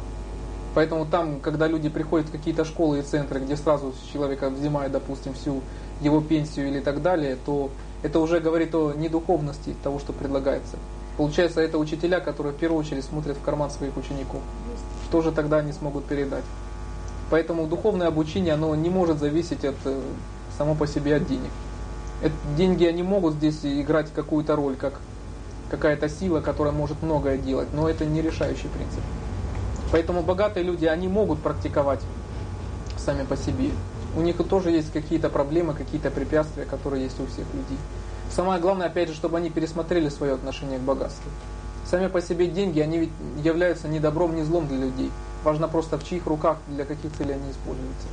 Поэтому 0.74 1.04
там, 1.04 1.40
когда 1.40 1.66
люди 1.66 1.90
приходят 1.90 2.28
в 2.28 2.32
какие-то 2.32 2.64
школы 2.64 3.00
и 3.00 3.02
центры, 3.02 3.40
где 3.40 3.56
сразу 3.56 3.92
человека 4.10 4.48
взимают, 4.48 4.92
допустим, 4.92 5.34
всю 5.34 5.60
его 6.00 6.22
пенсию 6.22 6.68
или 6.68 6.80
так 6.80 7.02
далее, 7.02 7.36
то 7.44 7.70
это 8.02 8.18
уже 8.18 8.40
говорит 8.40 8.74
о 8.74 8.92
недуховности 8.94 9.76
того, 9.82 9.98
что 9.98 10.14
предлагается. 10.14 10.76
Получается, 11.18 11.60
это 11.60 11.76
учителя, 11.76 12.20
которые 12.20 12.54
в 12.54 12.56
первую 12.56 12.80
очередь 12.80 13.04
смотрят 13.04 13.36
в 13.36 13.42
карман 13.42 13.70
своих 13.70 13.94
учеников. 13.98 14.40
Что 15.08 15.20
же 15.20 15.30
тогда 15.30 15.58
они 15.58 15.72
смогут 15.72 16.06
передать? 16.06 16.44
Поэтому 17.30 17.66
духовное 17.66 18.08
обучение, 18.08 18.54
оно 18.54 18.74
не 18.74 18.88
может 18.88 19.18
зависеть 19.18 19.64
от, 19.64 19.76
э, 19.84 20.00
само 20.56 20.74
по 20.74 20.86
себе 20.86 21.16
от 21.16 21.26
денег. 21.26 21.50
Это, 22.22 22.34
деньги, 22.56 22.84
они 22.84 23.02
могут 23.02 23.34
здесь 23.34 23.60
играть 23.64 24.12
какую-то 24.14 24.54
роль, 24.54 24.76
как 24.76 24.94
какая-то 25.70 26.08
сила, 26.08 26.40
которая 26.40 26.72
может 26.72 27.02
многое 27.02 27.38
делать, 27.38 27.68
но 27.72 27.88
это 27.88 28.04
не 28.04 28.22
решающий 28.22 28.68
принцип. 28.68 29.00
Поэтому 29.90 30.22
богатые 30.22 30.64
люди, 30.64 30.84
они 30.84 31.08
могут 31.08 31.40
практиковать 31.40 32.00
сами 32.96 33.24
по 33.24 33.36
себе. 33.36 33.70
У 34.14 34.20
них 34.20 34.36
тоже 34.48 34.70
есть 34.70 34.92
какие-то 34.92 35.30
проблемы, 35.30 35.74
какие-то 35.74 36.10
препятствия, 36.10 36.64
которые 36.64 37.04
есть 37.04 37.18
у 37.18 37.26
всех 37.26 37.46
людей. 37.54 37.78
Самое 38.30 38.60
главное, 38.60 38.86
опять 38.86 39.08
же, 39.08 39.14
чтобы 39.14 39.38
они 39.38 39.50
пересмотрели 39.50 40.08
свое 40.08 40.34
отношение 40.34 40.78
к 40.78 40.82
богатству. 40.82 41.30
Сами 41.90 42.06
по 42.06 42.22
себе 42.22 42.46
деньги, 42.46 42.80
они 42.80 42.98
ведь 42.98 43.10
являются 43.42 43.88
ни 43.88 43.98
добром, 43.98 44.36
ни 44.36 44.42
злом 44.42 44.68
для 44.68 44.78
людей. 44.78 45.10
Важно 45.44 45.68
просто 45.68 45.98
в 45.98 46.04
чьих 46.04 46.26
руках, 46.26 46.58
для 46.68 46.84
каких 46.84 47.12
целей 47.16 47.32
они 47.32 47.50
используются. 47.50 48.06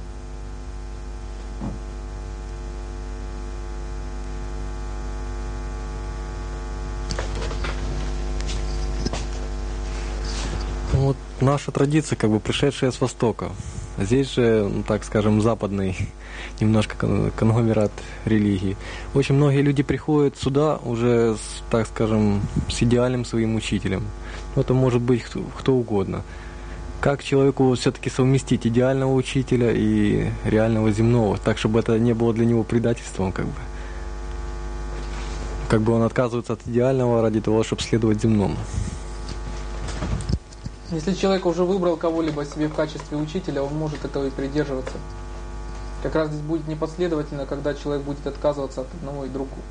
Ну, 10.91 11.06
вот 11.06 11.17
наша 11.52 11.72
традиция, 11.72 12.16
как 12.16 12.30
бы 12.30 12.40
пришедшая 12.40 12.92
с 12.92 13.02
Востока, 13.02 13.52
Здесь 14.02 14.34
же, 14.34 14.70
ну, 14.74 14.84
так 14.84 15.04
скажем, 15.04 15.42
западный 15.42 15.98
немножко 16.62 16.96
кон- 16.96 17.32
конгломерат 17.32 17.92
религии. 18.24 18.78
Очень 19.14 19.36
многие 19.36 19.62
люди 19.62 19.84
приходят 19.84 20.38
сюда 20.38 20.78
уже, 20.78 21.36
с, 21.36 21.64
так 21.70 21.86
скажем, 21.88 22.42
с 22.70 22.82
идеальным 22.82 23.26
своим 23.26 23.56
учителем. 23.56 24.06
Ну, 24.56 24.62
Это 24.62 24.74
может 24.74 25.02
быть 25.02 25.24
кто, 25.24 25.42
кто 25.58 25.74
угодно. 25.76 26.22
Как 27.02 27.24
человеку 27.24 27.74
все-таки 27.76 28.10
совместить 28.10 28.66
идеального 28.68 29.14
учителя 29.14 29.72
и 29.74 30.30
реального 30.46 30.92
земного, 30.92 31.38
так 31.38 31.58
чтобы 31.58 31.80
это 31.80 32.00
не 32.00 32.14
было 32.14 32.34
для 32.34 32.46
него 32.46 32.64
предательством, 32.64 33.34
как 33.34 33.46
бы. 33.46 33.62
Как 35.68 35.82
бы 35.82 35.92
он 35.92 36.04
отказывается 36.04 36.54
от 36.54 36.62
идеального 36.68 37.22
ради 37.22 37.42
того, 37.42 37.64
чтобы 37.64 37.82
следовать 37.82 38.22
земному. 38.22 38.56
Если 40.91 41.13
человек 41.13 41.45
уже 41.45 41.65
выбрал 41.65 41.97
кого-либо 41.97 42.43
себе 42.45 42.67
в 42.67 42.73
качестве 42.73 43.15
учителя, 43.15 43.62
он 43.62 43.75
может 43.75 44.04
этого 44.06 44.25
и 44.25 44.32
придерживаться. 44.32 44.93
Как 46.02 46.15
раз 46.15 46.30
здесь 46.30 46.41
будет 46.41 46.67
непоследовательно, 46.67 47.45
когда 47.45 47.75
человек 47.75 48.04
будет 48.04 48.25
отказываться 48.25 48.82
от 48.82 48.88
одного 48.95 49.25
и 49.25 49.30
другого. 49.30 49.62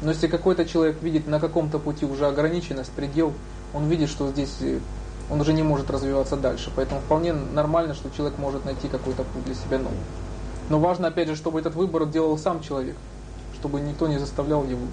Но 0.00 0.10
если 0.10 0.28
какой-то 0.28 0.64
человек 0.64 1.02
видит 1.02 1.26
на 1.26 1.40
каком-то 1.40 1.80
пути 1.80 2.06
уже 2.06 2.26
ограниченность, 2.26 2.92
предел, 2.92 3.32
он 3.72 3.88
видит, 3.88 4.08
что 4.08 4.28
здесь 4.28 4.54
э, 4.60 4.78
он 5.28 5.40
уже 5.40 5.52
не 5.52 5.64
может 5.64 5.90
развиваться 5.90 6.36
дальше. 6.36 6.70
Поэтому 6.76 7.00
вполне 7.00 7.32
нормально, 7.32 7.94
что 7.94 8.08
человек 8.16 8.38
может 8.38 8.64
найти 8.64 8.86
какой-то 8.86 9.24
путь 9.24 9.44
для 9.44 9.54
себя 9.54 9.78
новый. 9.78 9.98
Но 10.68 10.78
важно, 10.78 11.08
опять 11.08 11.26
же, 11.26 11.34
чтобы 11.34 11.58
этот 11.58 11.74
выбор 11.74 12.06
делал 12.06 12.38
сам 12.38 12.62
человек, 12.62 12.94
чтобы 13.58 13.80
никто 13.80 14.06
не 14.06 14.18
заставлял 14.18 14.64
его. 14.64 14.86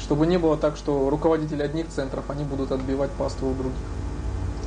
Чтобы 0.00 0.26
не 0.26 0.38
было 0.38 0.56
так, 0.56 0.76
что 0.76 1.08
руководители 1.08 1.62
одних 1.62 1.88
центров, 1.88 2.24
они 2.30 2.42
будут 2.42 2.72
отбивать 2.72 3.10
паству 3.12 3.50
у 3.50 3.54
других. 3.54 3.78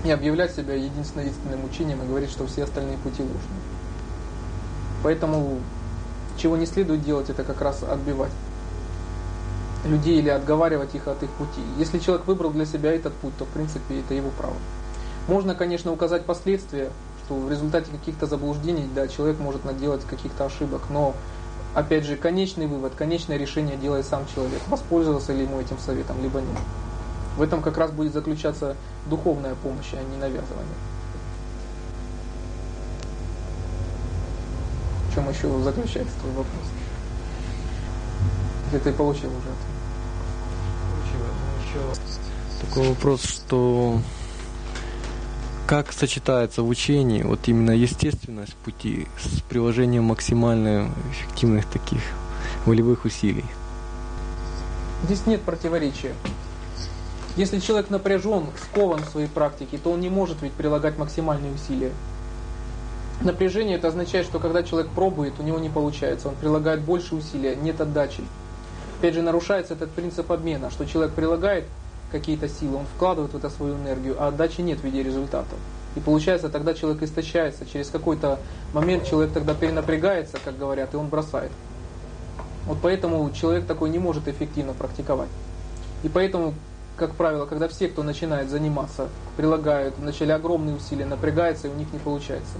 И 0.03 0.09
объявлять 0.09 0.55
себя 0.55 0.73
единственным 0.73 1.27
истинным 1.27 1.65
учением 1.65 2.01
и 2.03 2.07
говорить, 2.07 2.31
что 2.31 2.47
все 2.47 2.63
остальные 2.63 2.97
пути 2.97 3.21
ложные. 3.21 3.61
Поэтому, 5.03 5.59
чего 6.37 6.57
не 6.57 6.65
следует 6.65 7.03
делать, 7.03 7.29
это 7.29 7.43
как 7.43 7.61
раз 7.61 7.83
отбивать 7.83 8.31
людей 9.85 10.19
или 10.19 10.29
отговаривать 10.29 10.93
их 10.95 11.07
от 11.07 11.21
их 11.23 11.29
пути. 11.31 11.61
Если 11.77 11.99
человек 11.99 12.27
выбрал 12.27 12.51
для 12.51 12.65
себя 12.65 12.93
этот 12.93 13.13
путь, 13.13 13.33
то 13.37 13.45
в 13.45 13.49
принципе 13.49 13.99
это 13.99 14.13
его 14.13 14.29
право. 14.37 14.55
Можно, 15.27 15.55
конечно, 15.55 15.91
указать 15.91 16.25
последствия, 16.25 16.91
что 17.25 17.35
в 17.35 17.49
результате 17.49 17.91
каких-то 17.91 18.25
заблуждений, 18.25 18.87
да, 18.93 19.07
человек 19.07 19.39
может 19.39 19.65
наделать 19.65 20.03
каких-то 20.05 20.45
ошибок, 20.45 20.81
но 20.89 21.15
опять 21.73 22.05
же, 22.05 22.15
конечный 22.15 22.67
вывод, 22.67 22.93
конечное 22.95 23.37
решение 23.37 23.77
делает 23.77 24.05
сам 24.05 24.25
человек, 24.33 24.61
воспользовался 24.67 25.33
ли 25.33 25.43
ему 25.43 25.59
этим 25.59 25.77
советом, 25.77 26.21
либо 26.21 26.41
нет. 26.41 26.57
В 27.41 27.43
этом 27.43 27.63
как 27.63 27.75
раз 27.79 27.89
будет 27.89 28.13
заключаться 28.13 28.77
духовная 29.07 29.55
помощь, 29.55 29.93
а 29.93 30.03
не 30.03 30.17
навязывание. 30.17 30.75
В 35.09 35.15
чем 35.15 35.27
еще 35.27 35.63
заключается 35.63 36.13
твой 36.19 36.33
вопрос? 36.33 36.63
Или 38.71 38.77
ты 38.77 38.93
получил 38.93 39.31
уже 39.31 39.49
ответ? 41.79 41.99
Такой 42.61 42.89
вопрос, 42.89 43.23
что 43.23 43.99
как 45.65 45.91
сочетается 45.93 46.61
в 46.61 46.69
учении 46.69 47.23
вот 47.23 47.39
именно 47.47 47.71
естественность 47.71 48.53
пути 48.57 49.07
с 49.19 49.41
приложением 49.41 50.03
максимально 50.03 50.91
эффективных 51.09 51.65
таких 51.65 52.03
волевых 52.67 53.05
усилий? 53.05 53.45
Здесь 55.05 55.25
нет 55.25 55.41
противоречия. 55.41 56.13
Если 57.37 57.59
человек 57.59 57.89
напряжен, 57.89 58.45
скован 58.61 59.01
в 59.03 59.09
своей 59.09 59.27
практике, 59.27 59.77
то 59.77 59.91
он 59.91 60.01
не 60.01 60.09
может 60.09 60.41
ведь 60.41 60.51
прилагать 60.51 60.97
максимальные 60.97 61.53
усилия. 61.53 61.91
Напряжение 63.21 63.77
это 63.77 63.87
означает, 63.87 64.25
что 64.25 64.39
когда 64.39 64.63
человек 64.63 64.89
пробует, 64.91 65.33
у 65.39 65.43
него 65.43 65.59
не 65.59 65.69
получается, 65.69 66.27
он 66.27 66.35
прилагает 66.35 66.81
больше 66.81 67.15
усилия, 67.15 67.55
нет 67.55 67.79
отдачи. 67.79 68.23
Опять 68.99 69.13
же, 69.13 69.21
нарушается 69.21 69.73
этот 69.75 69.91
принцип 69.91 70.31
обмена, 70.31 70.71
что 70.71 70.85
человек 70.85 71.13
прилагает 71.13 71.65
какие-то 72.11 72.49
силы, 72.49 72.77
он 72.77 72.85
вкладывает 72.95 73.33
в 73.33 73.37
это 73.37 73.49
свою 73.49 73.75
энергию, 73.75 74.15
а 74.19 74.27
отдачи 74.27 74.61
нет 74.61 74.79
в 74.79 74.83
виде 74.83 75.01
результатов. 75.01 75.57
И 75.95 75.99
получается, 75.99 76.49
тогда 76.49 76.73
человек 76.73 77.03
истощается, 77.03 77.65
через 77.65 77.89
какой-то 77.89 78.39
момент 78.73 79.05
человек 79.05 79.33
тогда 79.33 79.53
перенапрягается, 79.53 80.37
как 80.43 80.57
говорят, 80.57 80.93
и 80.93 80.97
он 80.97 81.07
бросает. 81.07 81.51
Вот 82.65 82.77
поэтому 82.81 83.29
человек 83.31 83.65
такой 83.65 83.89
не 83.89 83.99
может 83.99 84.27
эффективно 84.27 84.73
практиковать. 84.73 85.29
И 86.03 86.09
поэтому, 86.09 86.53
как 87.01 87.15
правило, 87.15 87.47
когда 87.47 87.67
все, 87.67 87.87
кто 87.87 88.03
начинает 88.03 88.51
заниматься, 88.51 89.09
прилагают 89.35 89.95
вначале 89.97 90.35
огромные 90.35 90.75
усилия, 90.75 91.07
напрягается, 91.07 91.67
и 91.67 91.71
у 91.71 91.73
них 91.73 91.91
не 91.91 91.97
получается. 91.97 92.59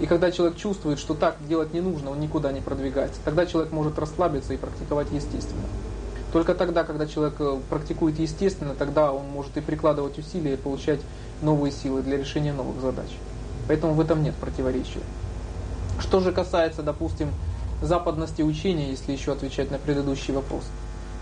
И 0.00 0.06
когда 0.06 0.32
человек 0.32 0.56
чувствует, 0.56 0.98
что 0.98 1.14
так 1.14 1.36
делать 1.46 1.72
не 1.72 1.80
нужно, 1.80 2.10
он 2.10 2.18
никуда 2.18 2.50
не 2.50 2.60
продвигается, 2.60 3.20
тогда 3.24 3.46
человек 3.46 3.70
может 3.70 4.00
расслабиться 4.00 4.52
и 4.52 4.56
практиковать 4.56 5.12
естественно. 5.12 5.62
Только 6.32 6.56
тогда, 6.56 6.82
когда 6.82 7.06
человек 7.06 7.34
э, 7.38 7.60
практикует 7.70 8.18
естественно, 8.18 8.74
тогда 8.74 9.12
он 9.12 9.26
может 9.28 9.56
и 9.56 9.60
прикладывать 9.60 10.18
усилия, 10.18 10.54
и 10.54 10.56
получать 10.56 10.98
новые 11.40 11.70
силы 11.70 12.02
для 12.02 12.16
решения 12.16 12.52
новых 12.52 12.80
задач. 12.80 13.10
Поэтому 13.68 13.94
в 13.94 14.00
этом 14.00 14.24
нет 14.24 14.34
противоречия. 14.34 15.02
Что 16.00 16.18
же 16.18 16.32
касается, 16.32 16.82
допустим, 16.82 17.28
западности 17.80 18.42
учения, 18.42 18.90
если 18.90 19.12
еще 19.12 19.30
отвечать 19.30 19.70
на 19.70 19.78
предыдущий 19.78 20.34
вопрос, 20.34 20.64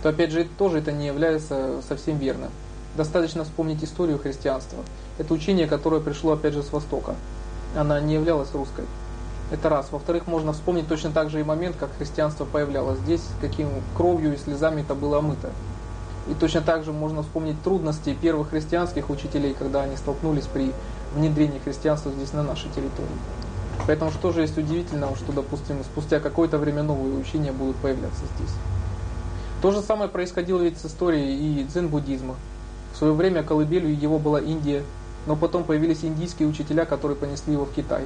то 0.02 0.08
опять 0.08 0.30
же 0.30 0.46
тоже 0.58 0.78
это 0.78 0.92
не 0.92 1.06
является 1.06 1.82
совсем 1.86 2.18
верным. 2.18 2.50
Достаточно 2.96 3.44
вспомнить 3.44 3.84
историю 3.84 4.18
христианства. 4.18 4.78
Это 5.18 5.32
учение, 5.32 5.66
которое 5.66 6.00
пришло 6.00 6.32
опять 6.32 6.54
же 6.54 6.62
с 6.62 6.72
Востока. 6.72 7.14
Она 7.76 8.00
не 8.00 8.14
являлась 8.14 8.52
русской. 8.52 8.84
Это 9.50 9.68
раз. 9.68 9.88
Во-вторых, 9.90 10.26
можно 10.26 10.52
вспомнить 10.52 10.88
точно 10.88 11.10
так 11.10 11.30
же 11.30 11.40
и 11.40 11.44
момент, 11.44 11.76
как 11.78 11.90
христианство 11.98 12.44
появлялось 12.44 12.98
здесь, 13.00 13.22
каким 13.40 13.68
кровью 13.96 14.34
и 14.34 14.36
слезами 14.36 14.82
это 14.82 14.94
было 14.94 15.18
омыто. 15.18 15.50
И 16.28 16.34
точно 16.34 16.60
так 16.60 16.84
же 16.84 16.92
можно 16.92 17.22
вспомнить 17.22 17.60
трудности 17.62 18.16
первых 18.20 18.50
христианских 18.50 19.10
учителей, 19.10 19.54
когда 19.58 19.82
они 19.82 19.96
столкнулись 19.96 20.46
при 20.46 20.72
внедрении 21.14 21.58
христианства 21.58 22.12
здесь 22.12 22.32
на 22.32 22.42
нашей 22.42 22.70
территории. 22.70 23.08
Поэтому 23.86 24.10
что 24.12 24.30
же 24.32 24.42
есть 24.42 24.56
удивительного, 24.56 25.16
что, 25.16 25.32
допустим, 25.32 25.82
спустя 25.82 26.20
какое-то 26.20 26.58
время 26.58 26.82
новые 26.82 27.16
учения 27.16 27.50
будут 27.50 27.76
появляться 27.76 28.22
здесь. 28.36 28.54
То 29.62 29.72
же 29.72 29.82
самое 29.82 30.08
происходило 30.08 30.62
ведь 30.62 30.78
с 30.78 30.86
историей 30.86 31.60
и 31.60 31.64
дзен-буддизма. 31.64 32.34
В 32.94 32.96
свое 32.96 33.12
время 33.12 33.42
колыбелью 33.42 33.98
его 33.98 34.18
была 34.18 34.40
Индия, 34.40 34.82
но 35.26 35.36
потом 35.36 35.64
появились 35.64 36.02
индийские 36.02 36.48
учителя, 36.48 36.86
которые 36.86 37.16
понесли 37.16 37.52
его 37.52 37.66
в 37.66 37.72
Китай. 37.72 38.04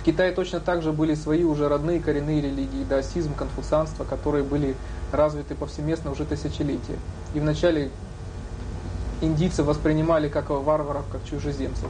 В 0.00 0.04
Китае 0.04 0.32
точно 0.32 0.58
так 0.58 0.82
же 0.82 0.92
были 0.92 1.14
свои 1.14 1.44
уже 1.44 1.68
родные 1.68 2.00
коренные 2.00 2.40
религии, 2.40 2.84
даосизм, 2.88 3.34
конфуцианство, 3.34 4.04
которые 4.04 4.42
были 4.42 4.74
развиты 5.12 5.54
повсеместно 5.54 6.10
уже 6.10 6.24
тысячелетия. 6.24 6.96
И 7.34 7.40
вначале 7.40 7.90
индийцы 9.20 9.62
воспринимали 9.62 10.28
как 10.28 10.50
варваров, 10.50 11.04
как 11.12 11.24
чужеземцев. 11.24 11.88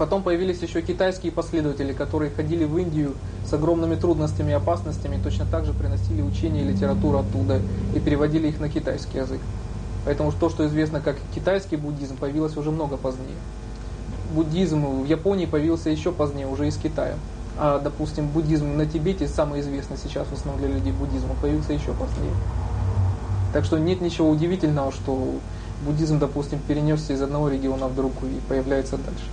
Потом 0.00 0.22
появились 0.22 0.62
еще 0.62 0.80
китайские 0.80 1.30
последователи, 1.30 1.92
которые 1.92 2.30
ходили 2.30 2.64
в 2.64 2.78
Индию 2.78 3.12
с 3.44 3.52
огромными 3.52 3.96
трудностями 3.96 4.52
и 4.52 4.54
опасностями, 4.54 5.16
и 5.16 5.18
точно 5.18 5.44
так 5.44 5.66
же 5.66 5.74
приносили 5.74 6.22
учения 6.22 6.62
и 6.62 6.64
литературу 6.64 7.18
оттуда 7.18 7.60
и 7.94 8.00
переводили 8.00 8.48
их 8.48 8.60
на 8.60 8.70
китайский 8.70 9.18
язык. 9.18 9.40
Поэтому 10.06 10.32
то, 10.32 10.48
что 10.48 10.66
известно 10.66 11.02
как 11.02 11.16
китайский 11.34 11.76
буддизм, 11.76 12.16
появилось 12.16 12.56
уже 12.56 12.70
много 12.70 12.96
позднее. 12.96 13.36
Буддизм 14.34 15.02
в 15.02 15.04
Японии 15.04 15.44
появился 15.44 15.90
еще 15.90 16.12
позднее, 16.12 16.46
уже 16.46 16.68
из 16.68 16.78
Китая. 16.78 17.16
А, 17.58 17.78
допустим, 17.78 18.26
буддизм 18.26 18.78
на 18.78 18.86
Тибете, 18.86 19.28
самый 19.28 19.60
известный 19.60 19.98
сейчас 19.98 20.28
в 20.28 20.32
основном 20.32 20.64
для 20.64 20.74
людей 20.74 20.92
буддизм, 20.92 21.26
появился 21.42 21.74
еще 21.74 21.92
позднее. 21.92 22.32
Так 23.52 23.66
что 23.66 23.76
нет 23.76 24.00
ничего 24.00 24.30
удивительного, 24.30 24.92
что 24.92 25.34
буддизм, 25.84 26.18
допустим, 26.18 26.58
перенесся 26.66 27.12
из 27.12 27.20
одного 27.20 27.50
региона 27.50 27.86
в 27.86 27.94
другой 27.94 28.30
и 28.30 28.40
появляется 28.48 28.96
дальше. 28.96 29.26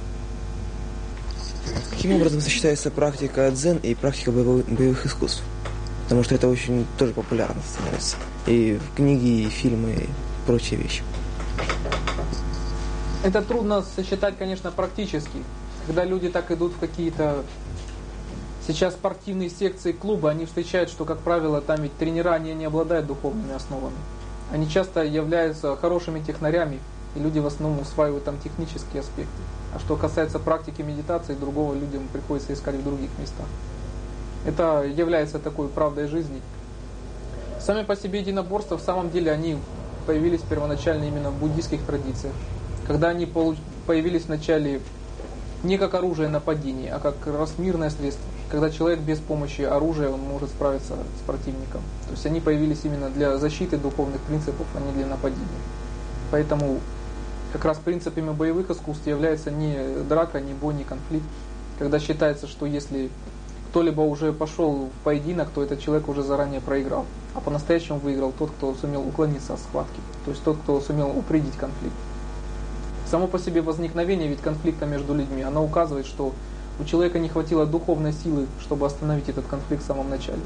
Каким 1.91 2.13
образом 2.13 2.41
сочетается 2.41 2.91
практика 2.91 3.49
дзен 3.51 3.77
и 3.77 3.95
практика 3.95 4.31
боевых, 4.31 5.05
искусств? 5.05 5.43
Потому 6.03 6.23
что 6.23 6.35
это 6.35 6.47
очень 6.47 6.85
тоже 6.97 7.13
популярно 7.13 7.61
становится. 7.69 8.17
И 8.45 8.79
в 8.79 8.95
книги, 8.95 9.43
и 9.43 9.49
фильмы, 9.49 9.91
и 9.91 10.09
прочие 10.45 10.79
вещи. 10.79 11.03
Это 13.23 13.41
трудно 13.41 13.83
сочетать, 13.95 14.37
конечно, 14.37 14.71
практически. 14.71 15.43
Когда 15.85 16.05
люди 16.05 16.29
так 16.29 16.49
идут 16.51 16.73
в 16.73 16.79
какие-то 16.79 17.43
сейчас 18.67 18.93
спортивные 18.93 19.49
секции 19.49 19.91
клуба, 19.91 20.29
они 20.29 20.45
встречают, 20.45 20.89
что, 20.89 21.05
как 21.05 21.19
правило, 21.19 21.61
там 21.61 21.81
ведь 21.81 21.97
тренера 21.97 22.33
они 22.33 22.53
не 22.53 22.65
обладают 22.65 23.07
духовными 23.07 23.53
основами. 23.53 23.95
Они 24.51 24.69
часто 24.69 25.03
являются 25.03 25.75
хорошими 25.75 26.21
технарями, 26.21 26.79
и 27.17 27.19
люди 27.19 27.39
в 27.39 27.47
основном 27.47 27.81
усваивают 27.81 28.23
там 28.23 28.37
технические 28.39 29.01
аспекты. 29.01 29.41
А 29.73 29.79
что 29.79 29.95
касается 29.95 30.39
практики 30.39 30.81
медитации, 30.81 31.33
другого 31.33 31.73
людям 31.73 32.07
приходится 32.13 32.53
искать 32.53 32.75
в 32.75 32.83
других 32.83 33.09
местах. 33.19 33.47
Это 34.45 34.83
является 34.83 35.39
такой 35.39 35.67
правдой 35.67 36.07
жизни. 36.07 36.41
Сами 37.59 37.83
по 37.83 37.95
себе 37.95 38.19
единоборства, 38.19 38.77
в 38.77 38.81
самом 38.81 39.09
деле, 39.09 39.31
они 39.31 39.57
появились 40.05 40.41
первоначально 40.41 41.05
именно 41.05 41.31
в 41.31 41.39
буддийских 41.39 41.81
традициях. 41.83 42.33
Когда 42.87 43.09
они 43.09 43.25
появились 43.85 44.23
в 44.23 44.29
начале 44.29 44.79
не 45.63 45.77
как 45.77 45.95
оружие 45.95 46.29
нападения, 46.29 46.93
а 46.93 46.99
как 46.99 47.15
раз 47.25 47.53
мирное 47.57 47.89
средство. 47.89 48.23
Когда 48.49 48.69
человек 48.69 48.99
без 48.99 49.19
помощи 49.19 49.61
оружия, 49.61 50.09
он 50.09 50.21
может 50.21 50.49
справиться 50.49 50.93
с 50.93 51.25
противником. 51.25 51.81
То 52.05 52.11
есть 52.11 52.25
они 52.25 52.39
появились 52.39 52.79
именно 52.83 53.09
для 53.09 53.37
защиты 53.37 53.77
духовных 53.77 54.21
принципов, 54.21 54.67
а 54.75 54.79
не 54.79 54.93
для 54.93 55.07
нападения. 55.07 55.43
Поэтому 56.31 56.79
как 57.57 57.65
раз 57.65 57.77
принципами 57.79 58.29
боевых 58.29 58.69
искусств 58.69 59.07
является 59.07 59.49
не 59.49 60.03
драка, 60.07 60.39
не 60.39 60.53
бой, 60.53 60.75
не 60.75 60.83
конфликт. 60.83 61.25
Когда 61.79 61.99
считается, 61.99 62.45
что 62.45 62.67
если 62.67 63.09
кто-либо 63.69 64.01
уже 64.01 64.31
пошел 64.31 64.89
в 64.89 65.03
поединок, 65.03 65.49
то 65.49 65.63
этот 65.63 65.81
человек 65.81 66.07
уже 66.07 66.21
заранее 66.21 66.61
проиграл. 66.61 67.05
А 67.33 67.39
по-настоящему 67.39 67.97
выиграл 67.97 68.31
тот, 68.37 68.51
кто 68.51 68.75
сумел 68.75 69.01
уклониться 69.01 69.55
от 69.55 69.59
схватки. 69.59 69.99
То 70.25 70.31
есть 70.31 70.43
тот, 70.43 70.57
кто 70.57 70.79
сумел 70.81 71.09
упредить 71.09 71.55
конфликт. 71.55 71.95
Само 73.09 73.25
по 73.25 73.39
себе 73.39 73.63
возникновение 73.63 74.27
ведь 74.27 74.41
конфликта 74.41 74.85
между 74.85 75.15
людьми, 75.15 75.41
оно 75.41 75.65
указывает, 75.65 76.05
что 76.05 76.33
у 76.79 76.83
человека 76.83 77.17
не 77.17 77.27
хватило 77.27 77.65
духовной 77.65 78.13
силы, 78.13 78.45
чтобы 78.61 78.85
остановить 78.85 79.29
этот 79.29 79.47
конфликт 79.47 79.81
в 79.81 79.87
самом 79.87 80.11
начале. 80.11 80.41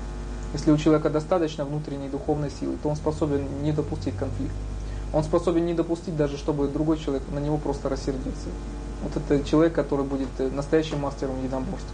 Если 0.54 0.72
у 0.72 0.78
человека 0.78 1.10
достаточно 1.10 1.66
внутренней 1.66 2.08
духовной 2.08 2.52
силы, 2.52 2.78
то 2.82 2.88
он 2.88 2.96
способен 2.96 3.46
не 3.64 3.74
допустить 3.74 4.16
конфликт. 4.16 4.54
Он 5.14 5.24
способен 5.24 5.66
не 5.66 5.74
допустить 5.74 6.16
даже, 6.16 6.38
чтобы 6.38 6.68
другой 6.68 6.98
человек 6.98 7.24
на 7.32 7.40
него 7.40 7.58
просто 7.58 7.90
рассердился. 7.90 8.48
Вот 9.04 9.12
это 9.18 9.44
человек, 9.44 9.74
который 9.74 10.06
будет 10.06 10.30
э, 10.38 10.50
настоящим 10.50 11.00
мастером 11.00 11.38
единоборств. 11.44 11.90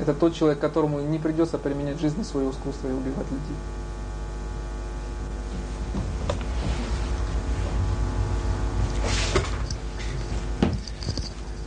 Это 0.00 0.12
тот 0.14 0.34
человек, 0.34 0.58
которому 0.58 1.00
не 1.00 1.18
придется 1.18 1.58
применять 1.58 1.96
в 1.96 2.00
жизни 2.00 2.22
свое 2.22 2.50
искусство 2.50 2.88
и 2.88 2.92
убивать 2.92 3.26
людей. 3.30 3.56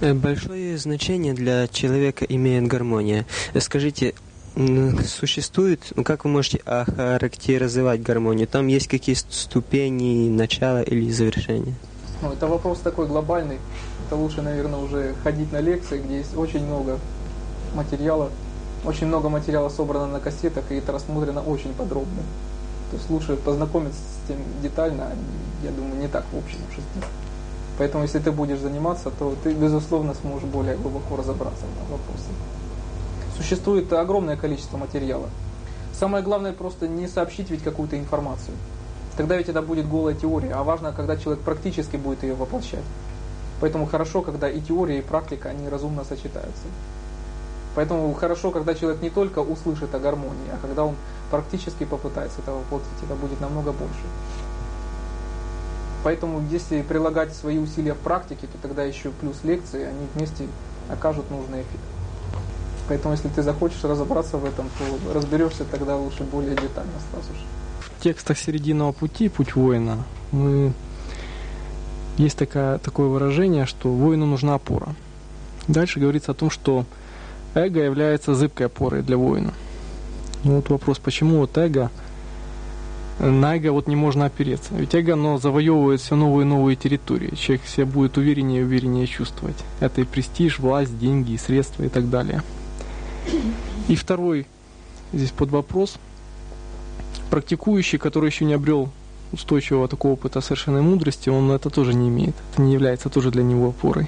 Э, 0.01 0.13
Большое 0.13 0.77
значение 0.77 1.34
для 1.34 1.67
человека 1.67 2.25
имеет 2.25 2.67
гармония. 2.67 3.25
Э, 3.53 3.60
Скажите, 3.62 4.13
существует, 5.05 5.81
ну 5.95 6.03
как 6.03 6.23
вы 6.23 6.31
можете 6.31 6.57
охарактеризовать 6.65 8.01
гармонию? 8.01 8.47
Там 8.47 8.67
есть 8.67 8.87
какие 8.87 9.15
ступени 9.15 10.29
начала 10.29 10.81
или 10.81 11.11
завершения? 11.11 11.75
Ну, 12.21 12.31
это 12.31 12.47
вопрос 12.47 12.79
такой 12.79 13.07
глобальный. 13.07 13.59
Это 14.07 14.15
лучше, 14.15 14.41
наверное, 14.41 14.79
уже 14.79 15.15
ходить 15.23 15.51
на 15.51 15.59
лекции, 15.59 15.99
где 15.99 16.17
есть 16.19 16.35
очень 16.37 16.65
много 16.65 16.99
материала. 17.75 18.29
Очень 18.85 19.07
много 19.07 19.29
материала 19.29 19.69
собрано 19.69 20.07
на 20.07 20.19
кассетах, 20.19 20.71
и 20.71 20.75
это 20.75 20.91
рассмотрено 20.91 21.41
очень 21.41 21.73
подробно. 21.73 22.21
То 22.91 22.97
есть 22.97 23.09
лучше 23.09 23.35
познакомиться 23.35 23.99
с 23.99 24.27
тем 24.27 24.37
детально, 24.61 25.07
а 25.07 25.15
я 25.65 25.71
думаю, 25.71 25.95
не 25.95 26.07
так 26.07 26.23
в 26.31 26.37
общем 26.37 26.59
обществе. 26.67 27.01
Поэтому, 27.77 28.03
если 28.03 28.19
ты 28.19 28.31
будешь 28.31 28.59
заниматься, 28.59 29.09
то 29.09 29.35
ты, 29.43 29.53
безусловно, 29.53 30.13
сможешь 30.13 30.47
более 30.47 30.77
глубоко 30.77 31.17
разобраться 31.17 31.65
в 31.87 31.91
вопросе. 31.91 32.29
Существует 33.37 33.91
огромное 33.91 34.37
количество 34.37 34.77
материала. 34.77 35.29
Самое 35.93 36.23
главное 36.23 36.53
просто 36.53 36.87
не 36.87 37.07
сообщить 37.07 37.49
ведь 37.49 37.63
какую-то 37.63 37.97
информацию. 37.97 38.55
Тогда 39.17 39.37
ведь 39.37 39.49
это 39.49 39.61
будет 39.61 39.87
голая 39.87 40.13
теория, 40.13 40.53
а 40.53 40.63
важно, 40.63 40.91
когда 40.91 41.15
человек 41.15 41.43
практически 41.43 41.95
будет 41.95 42.23
ее 42.23 42.33
воплощать. 42.33 42.83
Поэтому 43.61 43.85
хорошо, 43.85 44.21
когда 44.21 44.49
и 44.49 44.59
теория, 44.59 44.99
и 44.99 45.01
практика, 45.01 45.49
они 45.49 45.69
разумно 45.69 46.03
сочетаются. 46.03 46.63
Поэтому 47.75 48.13
хорошо, 48.13 48.51
когда 48.51 48.73
человек 48.73 49.01
не 49.01 49.09
только 49.09 49.39
услышит 49.39 49.93
о 49.95 49.99
гармонии, 49.99 50.49
а 50.53 50.57
когда 50.61 50.85
он 50.85 50.95
практически 51.29 51.83
попытается 51.83 52.39
это 52.41 52.51
воплотить, 52.51 52.87
это 53.03 53.15
будет 53.15 53.39
намного 53.41 53.71
больше. 53.71 54.05
Поэтому 56.03 56.41
если 56.51 56.81
прилагать 56.83 57.33
свои 57.33 57.57
усилия 57.57 57.93
в 57.93 57.97
практике, 57.97 58.47
то 58.47 58.57
тогда 58.61 58.83
еще 58.83 59.09
плюс 59.11 59.43
лекции, 59.43 59.83
они 59.83 60.07
вместе 60.13 60.47
окажут 60.89 61.29
нужный 61.31 61.61
эффект. 61.61 61.94
Поэтому 62.87 63.13
если 63.13 63.29
ты 63.29 63.41
захочешь 63.41 63.83
разобраться 63.83 64.37
в 64.37 64.45
этом, 64.45 64.69
то 64.77 65.13
разберешься 65.13 65.65
тогда 65.65 65.95
лучше 65.95 66.23
более 66.23 66.55
детально 66.55 66.93
сразу 67.11 67.33
же. 67.33 67.45
В 67.97 68.03
текстах 68.03 68.37
серединного 68.37 68.91
пути, 68.91 69.29
путь 69.29 69.55
воина, 69.55 70.03
мы... 70.31 70.73
есть 72.17 72.37
такая, 72.37 72.77
такое 72.77 73.07
выражение, 73.07 73.65
что 73.65 73.89
воину 73.89 74.25
нужна 74.25 74.55
опора. 74.55 74.95
Дальше 75.67 75.99
говорится 75.99 76.31
о 76.31 76.35
том, 76.35 76.51
что 76.51 76.85
эго 77.55 77.81
является 77.81 78.35
зыбкой 78.35 78.67
опорой 78.67 79.01
для 79.01 79.17
воина. 79.17 79.53
Ну 80.43 80.57
вот 80.57 80.69
вопрос, 80.69 80.99
почему 80.99 81.39
вот 81.39 81.57
эго, 81.57 81.89
на 83.19 83.55
эго 83.55 83.71
вот 83.71 83.87
не 83.87 83.95
можно 83.95 84.25
опереться? 84.25 84.75
Ведь 84.75 84.93
эго, 84.93 85.13
оно 85.13 85.39
завоевывает 85.39 86.01
все 86.01 86.15
новые 86.15 86.45
и 86.45 86.49
новые 86.49 86.75
территории. 86.75 87.33
Человек 87.33 87.65
себя 87.65 87.87
будет 87.87 88.17
увереннее 88.17 88.61
и 88.61 88.63
увереннее 88.63 89.07
чувствовать. 89.07 89.57
Это 89.79 90.01
и 90.01 90.03
престиж, 90.03 90.59
власть, 90.59 90.99
деньги, 90.99 91.35
средства 91.37 91.81
и 91.81 91.89
так 91.89 92.11
далее. 92.11 92.43
И 93.88 93.95
второй 93.95 94.47
здесь 95.13 95.31
под 95.31 95.49
вопрос. 95.49 95.95
Практикующий, 97.29 97.97
который 97.97 98.29
еще 98.29 98.45
не 98.45 98.53
обрел 98.53 98.89
устойчивого 99.31 99.88
такого 99.88 100.13
опыта 100.13 100.41
совершенной 100.41 100.81
мудрости, 100.81 101.29
он 101.29 101.51
это 101.51 101.69
тоже 101.69 101.93
не 101.93 102.09
имеет. 102.09 102.35
Это 102.53 102.61
не 102.61 102.73
является 102.73 103.09
тоже 103.09 103.31
для 103.31 103.43
него 103.43 103.69
опорой. 103.69 104.07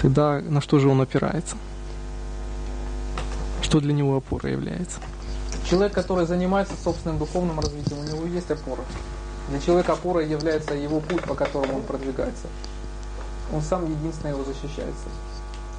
Тогда 0.00 0.40
на 0.40 0.60
что 0.60 0.78
же 0.78 0.88
он 0.88 1.00
опирается? 1.00 1.56
Что 3.62 3.80
для 3.80 3.92
него 3.92 4.16
опорой 4.16 4.52
является? 4.52 4.98
Человек, 5.68 5.92
который 5.92 6.26
занимается 6.26 6.74
собственным 6.82 7.18
духовным 7.18 7.60
развитием, 7.60 8.00
у 8.00 8.04
него 8.04 8.26
есть 8.26 8.50
опора. 8.50 8.82
Для 9.48 9.60
человека 9.60 9.92
опорой 9.92 10.28
является 10.28 10.74
его 10.74 11.00
путь, 11.00 11.22
по 11.22 11.34
которому 11.34 11.76
он 11.76 11.82
продвигается. 11.82 12.46
Он 13.52 13.60
сам 13.62 13.90
единственно 13.90 14.30
его 14.30 14.44
защищается, 14.44 15.08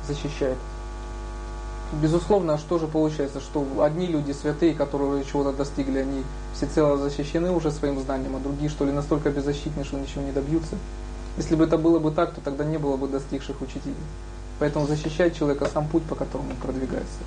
защищает. 0.08 0.58
Безусловно, 2.02 2.58
что 2.58 2.80
же 2.80 2.88
получается, 2.88 3.40
что 3.40 3.66
одни 3.82 4.08
люди 4.08 4.32
святые, 4.32 4.74
которые 4.74 5.24
чего-то 5.26 5.54
достигли, 5.54 6.00
они 6.00 6.24
всецело 6.56 6.98
защищены 6.98 7.52
уже 7.52 7.72
своим 7.72 8.00
знанием, 8.00 8.36
а 8.36 8.40
другие, 8.40 8.70
что 8.70 8.86
ли, 8.86 8.92
настолько 8.92 9.30
беззащитны, 9.30 9.84
что 9.84 9.98
ничего 9.98 10.24
не 10.24 10.32
добьются. 10.32 10.76
Если 11.38 11.56
бы 11.56 11.66
это 11.66 11.78
было 11.78 12.00
бы 12.00 12.12
так, 12.12 12.34
то 12.34 12.42
тогда 12.42 12.64
не 12.64 12.78
было 12.78 12.98
бы 12.98 13.08
достигших 13.08 13.62
учителей. 13.62 13.96
Поэтому 14.60 14.88
защищает 14.88 15.36
человека 15.36 15.68
сам 15.72 15.88
путь, 15.88 16.04
по 16.04 16.16
которому 16.16 16.52
он 16.52 16.56
продвигается. 16.58 17.20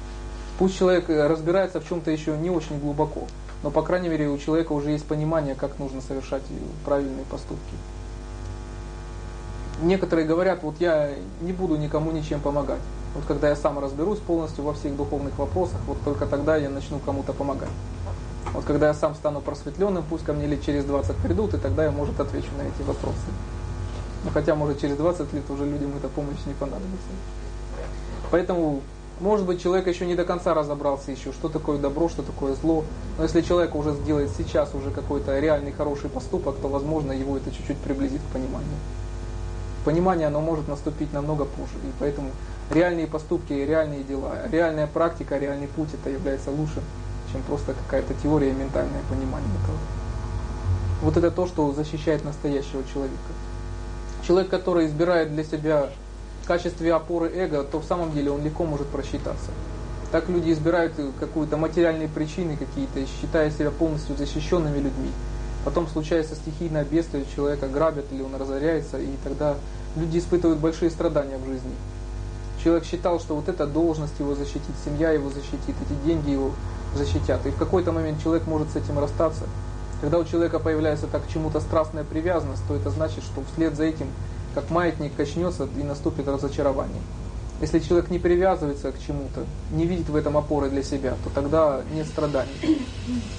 Пусть 0.59 0.77
человек 0.77 1.09
разбирается 1.09 1.81
в 1.81 1.89
чем-то 1.89 2.11
еще 2.11 2.37
не 2.37 2.51
очень 2.51 2.81
глубоко, 2.81 3.27
но, 3.63 3.71
по 3.71 3.83
крайней 3.83 4.09
мере, 4.09 4.29
у 4.29 4.39
человека 4.39 4.73
уже 4.73 4.91
есть 4.91 5.05
понимание, 5.05 5.55
как 5.55 5.79
нужно 5.79 6.01
совершать 6.01 6.43
правильные 6.85 7.25
поступки. 7.31 7.75
Некоторые 9.83 10.27
говорят, 10.27 10.63
вот 10.63 10.77
я 10.81 11.11
не 11.41 11.53
буду 11.53 11.77
никому 11.77 12.11
ничем 12.11 12.41
помогать. 12.41 12.81
Вот 13.17 13.25
когда 13.27 13.49
я 13.49 13.57
сам 13.57 13.79
разберусь 13.79 14.19
полностью 14.19 14.63
во 14.63 14.75
всех 14.75 14.95
духовных 14.95 15.39
вопросах, 15.39 15.79
вот 15.87 15.97
только 16.05 16.27
тогда 16.27 16.59
я 16.59 16.69
начну 16.69 16.99
кому-то 16.99 17.33
помогать. 17.33 17.71
Вот 18.53 18.67
когда 18.67 18.89
я 18.89 18.95
сам 18.95 19.15
стану 19.15 19.41
просветленным, 19.41 20.05
пусть 20.09 20.23
ко 20.23 20.35
мне 20.35 20.47
лет 20.47 20.63
через 20.63 20.85
20 20.85 21.17
придут, 21.17 21.55
и 21.55 21.57
тогда 21.57 21.85
я, 21.85 21.91
может, 21.91 22.21
отвечу 22.21 22.51
на 22.59 22.63
эти 22.63 22.87
вопросы. 22.87 23.17
Ну, 24.23 24.31
хотя, 24.35 24.55
может, 24.55 24.83
через 24.83 24.99
20 24.99 25.33
лет 25.33 25.49
уже 25.49 25.65
людям 25.65 25.93
эта 25.97 26.09
помощь 26.09 26.45
не 26.45 26.53
понадобится. 26.53 27.09
Поэтому, 28.31 28.83
может 29.21 29.47
быть, 29.47 29.63
человек 29.63 29.87
еще 29.87 30.05
не 30.05 30.15
до 30.15 30.25
конца 30.25 30.53
разобрался 30.53 31.11
еще, 31.11 31.33
что 31.33 31.49
такое 31.49 31.79
добро, 31.79 32.11
что 32.11 32.23
такое 32.23 32.55
зло. 32.55 32.85
Но 33.17 33.23
если 33.23 33.41
человек 33.41 33.75
уже 33.75 33.95
сделает 33.95 34.31
сейчас 34.37 34.75
уже 34.75 34.91
какой-то 34.91 35.39
реальный 35.39 35.73
хороший 35.73 36.11
поступок, 36.11 36.57
то, 36.61 36.69
возможно, 36.69 37.13
его 37.13 37.39
это 37.39 37.51
чуть-чуть 37.51 37.79
приблизит 37.79 38.21
к 38.21 38.35
пониманию. 38.35 38.77
Понимание, 39.87 40.27
оно 40.27 40.43
может 40.43 40.69
наступить 40.69 41.15
намного 41.15 41.47
позже. 41.47 41.77
И 41.83 41.93
поэтому 41.99 42.31
реальные 42.71 43.07
поступки, 43.07 43.53
реальные 43.53 44.03
дела, 44.03 44.39
реальная 44.51 44.87
практика, 44.87 45.39
реальный 45.39 45.69
путь, 45.69 45.89
это 45.95 46.11
является 46.11 46.51
лучше, 46.51 46.83
чем 47.33 47.43
просто 47.43 47.75
какая-то 47.75 48.15
теория 48.23 48.51
и 48.51 48.55
ментальное 48.55 49.03
понимание 49.09 49.51
этого. 49.63 49.79
Вот 51.03 51.17
это 51.17 51.31
то, 51.31 51.47
что 51.47 51.73
защищает 51.73 52.25
настоящего 52.25 52.83
человека. 52.93 53.17
Человек, 54.27 54.51
который 54.51 54.87
избирает 54.87 55.33
для 55.33 55.45
себя 55.45 55.91
в 56.43 56.47
качестве 56.47 56.95
опоры 56.95 57.31
эго, 57.31 57.63
то 57.63 57.79
в 57.81 57.85
самом 57.85 58.13
деле 58.13 58.31
он 58.31 58.43
легко 58.43 58.65
может 58.65 58.87
просчитаться. 58.89 59.51
Так 60.11 60.29
люди 60.29 60.53
избирают 60.53 60.95
какую-то 61.21 61.57
материальные 61.57 62.09
причины 62.09 62.57
какие-то, 62.57 63.05
считая 63.07 63.51
себя 63.51 63.71
полностью 63.71 64.17
защищенными 64.17 64.79
людьми. 64.79 65.11
Потом 65.65 65.89
случается 65.89 66.37
стихийное 66.37 66.85
бедствие, 66.85 67.25
человека 67.35 67.67
грабят 67.69 68.07
или 68.13 68.23
он 68.23 68.35
разоряется, 68.37 68.99
и 68.99 69.11
тогда 69.25 69.57
люди 69.97 70.19
испытывают 70.19 70.61
большие 70.61 70.91
страдания 70.91 71.37
в 71.39 71.47
жизни. 71.47 71.73
Человек 72.67 72.85
считал, 72.85 73.21
что 73.21 73.37
вот 73.37 73.49
эта 73.49 73.65
должность 73.65 74.19
его 74.19 74.35
защитит, 74.35 74.75
семья 74.85 75.13
его 75.13 75.31
защитит, 75.31 75.77
эти 75.81 76.05
деньги 76.05 76.31
его 76.31 76.51
защитят. 76.97 77.47
И 77.47 77.51
в 77.51 77.57
какой-то 77.57 77.93
момент 77.93 78.21
человек 78.21 78.49
может 78.49 78.71
с 78.71 78.75
этим 78.75 78.99
расстаться. 78.99 79.45
Когда 80.01 80.19
у 80.19 80.25
человека 80.25 80.59
появляется 80.59 81.07
так 81.07 81.25
к 81.25 81.29
чему-то 81.33 81.61
страстная 81.61 82.03
привязанность, 82.03 82.67
то 82.67 82.75
это 82.75 82.91
значит, 82.91 83.23
что 83.23 83.45
вслед 83.53 83.77
за 83.77 83.85
этим, 83.85 84.09
как 84.53 84.69
маятник 84.71 85.15
качнется 85.15 85.69
и 85.79 85.85
наступит 85.85 86.27
разочарование. 86.27 87.01
Если 87.61 87.79
человек 87.79 88.11
не 88.11 88.19
привязывается 88.19 88.91
к 88.91 88.99
чему-то, 88.99 89.45
не 89.71 89.87
видит 89.87 90.09
в 90.09 90.17
этом 90.17 90.37
опоры 90.37 90.69
для 90.69 90.83
себя, 90.83 91.15
то 91.23 91.31
тогда 91.33 91.83
нет 91.95 92.09
страданий. 92.09 92.83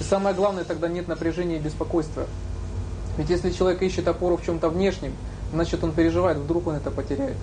И 0.00 0.04
самое 0.04 0.34
главное, 0.34 0.64
тогда 0.64 0.88
нет 0.88 1.06
напряжения 1.06 1.56
и 1.56 1.60
беспокойства. 1.60 2.24
Ведь 3.18 3.28
если 3.28 3.50
человек 3.50 3.82
ищет 3.82 4.08
опору 4.08 4.38
в 4.38 4.46
чем-то 4.46 4.70
внешнем, 4.70 5.12
значит 5.52 5.84
он 5.84 5.92
переживает, 5.92 6.38
вдруг 6.38 6.68
он 6.68 6.76
это 6.76 6.90
потеряет. 6.90 7.36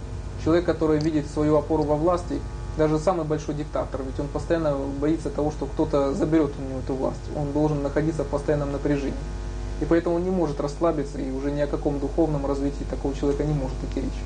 Человек, 0.45 0.65
который 0.65 0.99
видит 0.99 1.25
свою 1.27 1.57
опору 1.57 1.81
во 1.81 1.95
власти, 1.95 2.39
даже 2.77 2.99
самый 2.99 3.25
большой 3.25 3.55
диктатор, 3.55 4.01
ведь 4.03 4.19
он 4.19 4.27
постоянно 4.27 4.77
боится 5.01 5.31
того, 5.31 5.49
что 5.49 5.65
кто-то 5.65 6.13
заберет 6.13 6.51
у 6.59 6.61
него 6.61 6.79
эту 6.81 6.93
власть. 6.93 7.21
Он 7.35 7.51
должен 7.51 7.81
находиться 7.81 8.23
в 8.23 8.27
постоянном 8.27 8.71
напряжении. 8.71 9.15
И 9.81 9.85
поэтому 9.85 10.17
он 10.17 10.23
не 10.23 10.29
может 10.29 10.61
расслабиться, 10.61 11.17
и 11.17 11.31
уже 11.31 11.49
ни 11.49 11.61
о 11.61 11.67
каком 11.67 11.99
духовном 11.99 12.45
развитии 12.45 12.85
такого 12.87 13.15
человека 13.15 13.43
не 13.43 13.55
может 13.55 13.75
идти 13.89 14.01
речь. 14.01 14.21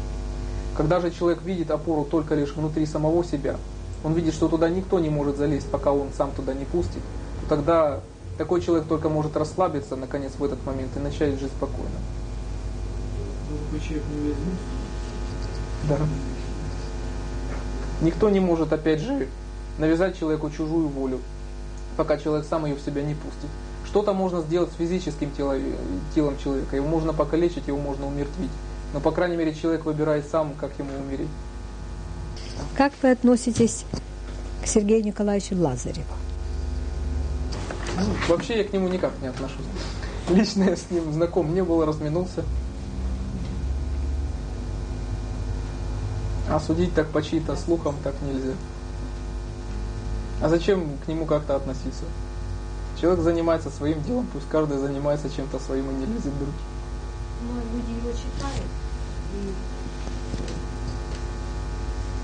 Когда 0.76 1.00
же 1.00 1.10
человек 1.10 1.42
видит 1.42 1.72
опору 1.72 2.04
только 2.04 2.36
лишь 2.36 2.54
внутри 2.54 2.86
самого 2.86 3.24
себя, 3.24 3.56
он 4.04 4.12
видит, 4.12 4.34
что 4.34 4.50
туда 4.50 4.68
никто 4.70 5.00
не 5.00 5.10
может 5.10 5.38
залезть, 5.38 5.72
пока 5.72 5.94
он 5.94 6.10
сам 6.18 6.32
туда 6.32 6.54
не 6.54 6.66
пустит, 6.66 7.02
то 7.42 7.56
тогда 7.56 8.02
такой 8.38 8.60
человек 8.60 8.88
только 8.90 9.08
может 9.08 9.38
расслабиться, 9.38 9.96
наконец, 9.96 10.34
в 10.38 10.44
этот 10.44 10.66
момент 10.66 10.92
и 10.98 11.00
начать 11.00 11.40
жить 11.40 11.52
спокойно. 11.56 11.90
Да. 15.88 15.98
Никто 18.02 18.30
не 18.30 18.40
может, 18.40 18.74
опять 18.74 19.02
же, 19.02 19.28
навязать 19.78 20.18
человеку 20.20 20.50
чужую 20.50 20.88
волю, 20.88 21.20
пока 21.98 22.18
человек 22.18 22.46
сам 22.50 22.66
ее 22.66 22.76
в 22.76 22.82
себя 22.82 23.02
не 23.02 23.14
пустит. 23.14 23.50
Что-то 23.86 24.14
можно 24.14 24.42
сделать 24.42 24.72
с 24.72 24.76
физическим 24.76 25.32
телом, 25.32 25.62
телом 26.14 26.38
человека, 26.38 26.76
его 26.76 26.88
можно 26.88 27.14
покалечить, 27.14 27.68
его 27.68 27.78
можно 27.78 28.08
умертвить. 28.08 28.52
Но, 28.94 29.00
по 29.00 29.12
крайней 29.12 29.36
мере, 29.36 29.54
человек 29.54 29.86
выбирает 29.86 30.26
сам, 30.30 30.54
как 30.60 30.72
ему 30.80 30.92
умереть. 31.06 31.30
Как 32.76 32.94
вы 33.02 33.12
относитесь 33.12 33.86
к 34.64 34.68
Сергею 34.68 35.04
Николаевичу 35.04 35.56
Лазареву? 35.56 36.14
Ну, 37.98 38.06
вообще 38.28 38.60
я 38.60 38.64
к 38.64 38.74
нему 38.74 38.88
никак 38.88 39.12
не 39.22 39.28
отношусь. 39.28 39.66
Лично 40.30 40.64
я 40.64 40.76
с 40.76 40.90
ним 40.90 41.12
знаком 41.12 41.54
не 41.54 41.64
был, 41.64 41.84
разминулся. 41.86 42.44
А 46.50 46.60
судить 46.60 46.96
так 46.96 47.08
по 47.10 47.22
чьи-то 47.22 47.56
слухам 47.56 47.96
так 48.04 48.16
нельзя. 48.22 48.54
А 50.42 50.50
зачем 50.50 50.98
к 51.06 51.08
нему 51.08 51.26
как-то 51.26 51.56
относиться? 51.56 52.06
Человек 53.00 53.24
занимается 53.24 53.70
своим 53.70 54.02
делом, 54.04 54.28
пусть 54.34 54.50
каждый 54.50 54.78
занимается 54.78 55.30
чем-то 55.30 55.60
своим 55.60 55.90
и 55.92 55.94
не 55.94 56.06
лезет 56.06 56.34
в 56.34 56.40
руки. 56.40 56.64
Но 57.44 57.54
люди 57.74 57.92
его 57.92 58.12
читают 58.12 58.66
и 59.36 59.54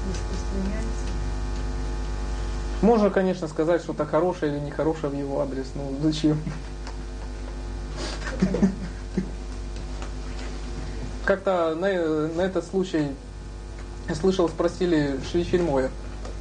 распространяются. 0.09 1.05
Можно, 2.81 3.09
конечно, 3.09 3.47
сказать 3.47 3.81
что-то 3.81 4.05
хорошее 4.05 4.53
или 4.53 4.59
нехорошее 4.59 5.11
в 5.11 5.15
его 5.15 5.39
адрес, 5.41 5.67
но 5.75 5.91
зачем? 6.01 6.39
Как-то 11.25 11.75
на, 11.75 12.27
на 12.27 12.41
этот 12.41 12.65
случай 12.65 13.11
я 14.07 14.15
слышал, 14.15 14.47
спросили 14.49 15.19
Шри 15.31 15.45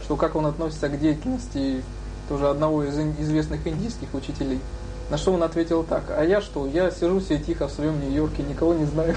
что 0.03 0.17
как 0.17 0.37
он 0.37 0.47
относится 0.47 0.89
к 0.89 1.01
деятельности 1.01 1.83
тоже 2.29 2.49
одного 2.49 2.85
из 2.85 2.99
известных 2.99 3.67
индийских 3.67 4.13
учителей. 4.13 4.61
На 5.11 5.19
что 5.19 5.33
он 5.33 5.43
ответил 5.43 5.83
так, 5.83 6.05
а 6.11 6.25
я 6.25 6.41
что, 6.41 6.67
я 6.67 6.91
сижу 6.91 7.21
себе 7.21 7.39
тихо 7.39 7.69
в 7.69 7.73
своем 7.73 8.01
Нью-Йорке, 8.01 8.43
никого 8.43 8.75
не 8.75 8.87
знаю. 8.87 9.17